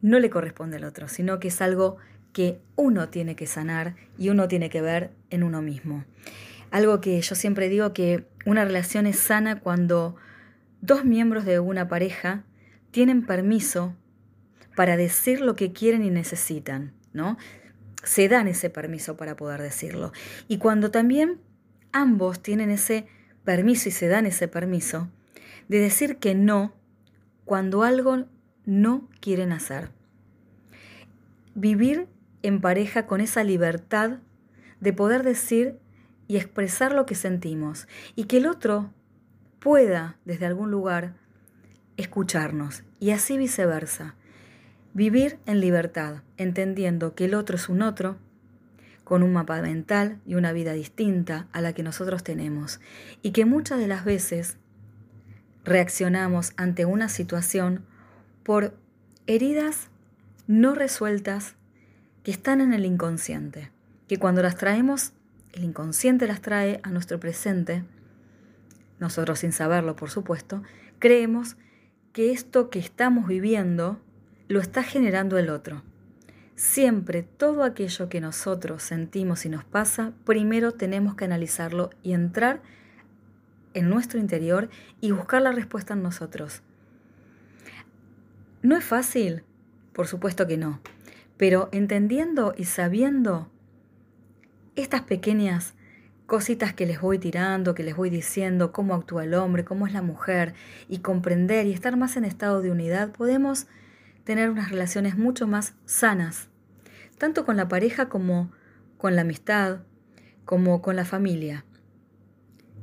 no 0.00 0.18
le 0.18 0.30
corresponde 0.30 0.76
al 0.76 0.84
otro, 0.84 1.08
sino 1.08 1.38
que 1.38 1.48
es 1.48 1.62
algo 1.62 1.96
que 2.32 2.60
uno 2.76 3.08
tiene 3.08 3.36
que 3.36 3.46
sanar 3.46 3.94
y 4.18 4.30
uno 4.30 4.48
tiene 4.48 4.68
que 4.68 4.82
ver 4.82 5.12
en 5.30 5.42
uno 5.42 5.62
mismo. 5.62 6.04
Algo 6.70 7.00
que 7.00 7.20
yo 7.20 7.34
siempre 7.34 7.68
digo 7.68 7.92
que 7.92 8.26
una 8.46 8.64
relación 8.64 9.06
es 9.06 9.18
sana 9.18 9.60
cuando 9.60 10.16
dos 10.80 11.04
miembros 11.04 11.44
de 11.44 11.60
una 11.60 11.86
pareja 11.86 12.44
tienen 12.90 13.24
permiso 13.24 13.94
para 14.74 14.96
decir 14.96 15.40
lo 15.40 15.54
que 15.54 15.72
quieren 15.72 16.02
y 16.02 16.10
necesitan, 16.10 16.92
¿no? 17.12 17.36
Se 18.02 18.28
dan 18.28 18.48
ese 18.48 18.70
permiso 18.70 19.16
para 19.16 19.36
poder 19.36 19.60
decirlo. 19.62 20.12
Y 20.48 20.58
cuando 20.58 20.90
también 20.90 21.38
ambos 21.92 22.42
tienen 22.42 22.70
ese 22.70 23.06
permiso 23.44 23.88
y 23.88 23.92
se 23.92 24.08
dan 24.08 24.26
ese 24.26 24.48
permiso 24.48 25.08
de 25.68 25.78
decir 25.78 26.16
que 26.16 26.34
no 26.34 26.74
cuando 27.44 27.82
algo 27.82 28.26
no 28.64 29.08
quieren 29.20 29.52
hacer. 29.52 29.90
Vivir 31.54 32.08
en 32.42 32.60
pareja 32.60 33.06
con 33.06 33.20
esa 33.20 33.44
libertad 33.44 34.18
de 34.80 34.92
poder 34.92 35.22
decir 35.22 35.78
y 36.28 36.36
expresar 36.36 36.92
lo 36.92 37.06
que 37.06 37.14
sentimos 37.14 37.88
y 38.16 38.24
que 38.24 38.38
el 38.38 38.46
otro 38.46 38.92
pueda 39.58 40.16
desde 40.24 40.46
algún 40.46 40.70
lugar 40.70 41.14
escucharnos 41.96 42.82
y 43.00 43.10
así 43.10 43.38
viceversa. 43.38 44.14
Vivir 44.94 45.38
en 45.46 45.60
libertad, 45.60 46.22
entendiendo 46.36 47.14
que 47.14 47.26
el 47.26 47.34
otro 47.34 47.56
es 47.56 47.68
un 47.68 47.82
otro 47.82 48.16
con 49.12 49.22
un 49.22 49.34
mapa 49.34 49.60
mental 49.60 50.22
y 50.24 50.36
una 50.36 50.54
vida 50.54 50.72
distinta 50.72 51.46
a 51.52 51.60
la 51.60 51.74
que 51.74 51.82
nosotros 51.82 52.24
tenemos, 52.24 52.80
y 53.20 53.32
que 53.32 53.44
muchas 53.44 53.78
de 53.78 53.86
las 53.86 54.06
veces 54.06 54.56
reaccionamos 55.66 56.54
ante 56.56 56.86
una 56.86 57.10
situación 57.10 57.84
por 58.42 58.74
heridas 59.26 59.90
no 60.46 60.74
resueltas 60.74 61.56
que 62.22 62.30
están 62.30 62.62
en 62.62 62.72
el 62.72 62.86
inconsciente, 62.86 63.70
que 64.08 64.16
cuando 64.16 64.40
las 64.40 64.56
traemos, 64.56 65.12
el 65.52 65.64
inconsciente 65.64 66.26
las 66.26 66.40
trae 66.40 66.80
a 66.82 66.88
nuestro 66.88 67.20
presente, 67.20 67.84
nosotros 68.98 69.40
sin 69.40 69.52
saberlo, 69.52 69.94
por 69.94 70.08
supuesto, 70.08 70.62
creemos 70.98 71.58
que 72.14 72.32
esto 72.32 72.70
que 72.70 72.78
estamos 72.78 73.28
viviendo 73.28 74.00
lo 74.48 74.60
está 74.60 74.82
generando 74.82 75.36
el 75.36 75.50
otro. 75.50 75.82
Siempre 76.54 77.22
todo 77.22 77.64
aquello 77.64 78.08
que 78.08 78.20
nosotros 78.20 78.82
sentimos 78.82 79.46
y 79.46 79.48
nos 79.48 79.64
pasa, 79.64 80.12
primero 80.24 80.72
tenemos 80.72 81.14
que 81.14 81.24
analizarlo 81.24 81.90
y 82.02 82.12
entrar 82.12 82.62
en 83.74 83.88
nuestro 83.88 84.20
interior 84.20 84.68
y 85.00 85.12
buscar 85.12 85.42
la 85.42 85.52
respuesta 85.52 85.94
en 85.94 86.02
nosotros. 86.02 86.62
¿No 88.62 88.76
es 88.76 88.84
fácil? 88.84 89.42
Por 89.92 90.06
supuesto 90.06 90.46
que 90.46 90.56
no. 90.56 90.80
Pero 91.36 91.68
entendiendo 91.72 92.54
y 92.56 92.64
sabiendo 92.64 93.50
estas 94.76 95.02
pequeñas 95.02 95.74
cositas 96.26 96.72
que 96.72 96.86
les 96.86 97.00
voy 97.00 97.18
tirando, 97.18 97.74
que 97.74 97.82
les 97.82 97.96
voy 97.96 98.08
diciendo, 98.08 98.72
cómo 98.72 98.94
actúa 98.94 99.24
el 99.24 99.34
hombre, 99.34 99.64
cómo 99.64 99.86
es 99.86 99.92
la 99.92 100.02
mujer, 100.02 100.54
y 100.88 100.98
comprender 100.98 101.66
y 101.66 101.72
estar 101.72 101.96
más 101.96 102.16
en 102.16 102.24
estado 102.24 102.62
de 102.62 102.70
unidad, 102.70 103.10
podemos 103.10 103.66
tener 104.24 104.50
unas 104.50 104.70
relaciones 104.70 105.16
mucho 105.16 105.46
más 105.46 105.74
sanas, 105.84 106.48
tanto 107.18 107.44
con 107.44 107.56
la 107.56 107.68
pareja 107.68 108.08
como 108.08 108.50
con 108.98 109.16
la 109.16 109.22
amistad, 109.22 109.80
como 110.44 110.82
con 110.82 110.96
la 110.96 111.04
familia. 111.04 111.64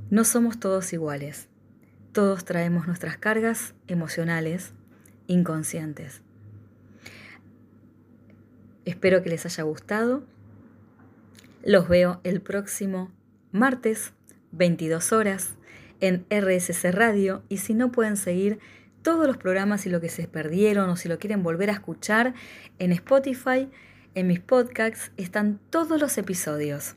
No 0.09 0.23
somos 0.23 0.59
todos 0.59 0.91
iguales. 0.93 1.47
Todos 2.11 2.43
traemos 2.43 2.87
nuestras 2.87 3.17
cargas 3.17 3.75
emocionales 3.87 4.73
inconscientes. 5.27 6.21
Espero 8.85 9.21
que 9.21 9.29
les 9.29 9.45
haya 9.45 9.63
gustado. 9.63 10.23
Los 11.63 11.87
veo 11.87 12.19
el 12.23 12.41
próximo 12.41 13.11
martes, 13.51 14.13
22 14.51 15.11
horas, 15.11 15.53
en 15.99 16.25
RSC 16.29 16.91
Radio 16.91 17.43
y 17.49 17.57
si 17.57 17.73
no 17.73 17.91
pueden 17.91 18.17
seguir 18.17 18.59
todos 19.01 19.27
los 19.27 19.37
programas 19.37 19.85
y 19.85 19.89
lo 19.89 20.01
que 20.01 20.09
se 20.09 20.27
perdieron 20.27 20.89
o 20.89 20.95
si 20.95 21.09
lo 21.09 21.19
quieren 21.19 21.43
volver 21.43 21.69
a 21.69 21.73
escuchar 21.73 22.33
en 22.79 22.91
Spotify, 22.91 23.69
en 24.15 24.27
mis 24.27 24.39
podcasts 24.39 25.11
están 25.17 25.59
todos 25.69 25.99
los 25.99 26.17
episodios. 26.17 26.95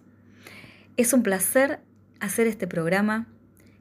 Es 0.97 1.13
un 1.13 1.23
placer 1.23 1.81
hacer 2.21 2.47
este 2.47 2.67
programa. 2.67 3.27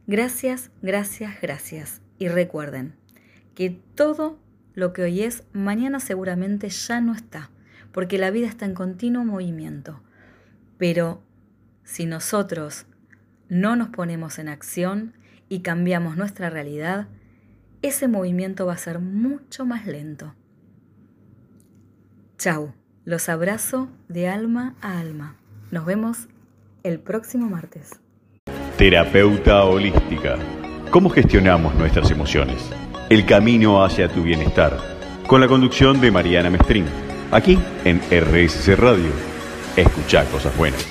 Gracias, 0.07 0.71
gracias, 0.81 1.39
gracias. 1.41 2.01
Y 2.17 2.27
recuerden 2.27 2.95
que 3.55 3.69
todo 3.95 4.39
lo 4.73 4.93
que 4.93 5.03
hoy 5.03 5.23
es, 5.23 5.43
mañana 5.53 5.99
seguramente 5.99 6.69
ya 6.69 7.01
no 7.01 7.13
está, 7.13 7.51
porque 7.91 8.17
la 8.17 8.31
vida 8.31 8.47
está 8.47 8.65
en 8.65 8.73
continuo 8.73 9.25
movimiento. 9.25 10.01
Pero 10.77 11.21
si 11.83 12.05
nosotros 12.05 12.85
no 13.49 13.75
nos 13.75 13.89
ponemos 13.89 14.39
en 14.39 14.47
acción 14.47 15.13
y 15.49 15.59
cambiamos 15.59 16.15
nuestra 16.15 16.49
realidad, 16.49 17.07
ese 17.81 18.07
movimiento 18.07 18.65
va 18.65 18.73
a 18.73 18.77
ser 18.77 18.99
mucho 18.99 19.65
más 19.65 19.87
lento. 19.87 20.33
Chau, 22.37 22.73
los 23.05 23.29
abrazo 23.29 23.89
de 24.07 24.27
alma 24.27 24.75
a 24.81 24.99
alma. 24.99 25.35
Nos 25.71 25.85
vemos 25.85 26.27
el 26.83 26.99
próximo 26.99 27.47
martes. 27.49 27.99
Terapeuta 28.77 29.63
holística. 29.63 30.37
¿Cómo 30.89 31.09
gestionamos 31.09 31.75
nuestras 31.75 32.09
emociones? 32.11 32.69
El 33.09 33.25
camino 33.25 33.83
hacia 33.83 34.09
tu 34.09 34.23
bienestar. 34.23 34.77
Con 35.27 35.41
la 35.41 35.47
conducción 35.47 36.01
de 36.01 36.11
Mariana 36.11 36.49
Mestrín. 36.49 36.85
Aquí 37.31 37.57
en 37.85 37.99
RSC 37.99 38.75
Radio. 38.75 39.11
Escucha 39.77 40.25
cosas 40.25 40.55
buenas. 40.57 40.90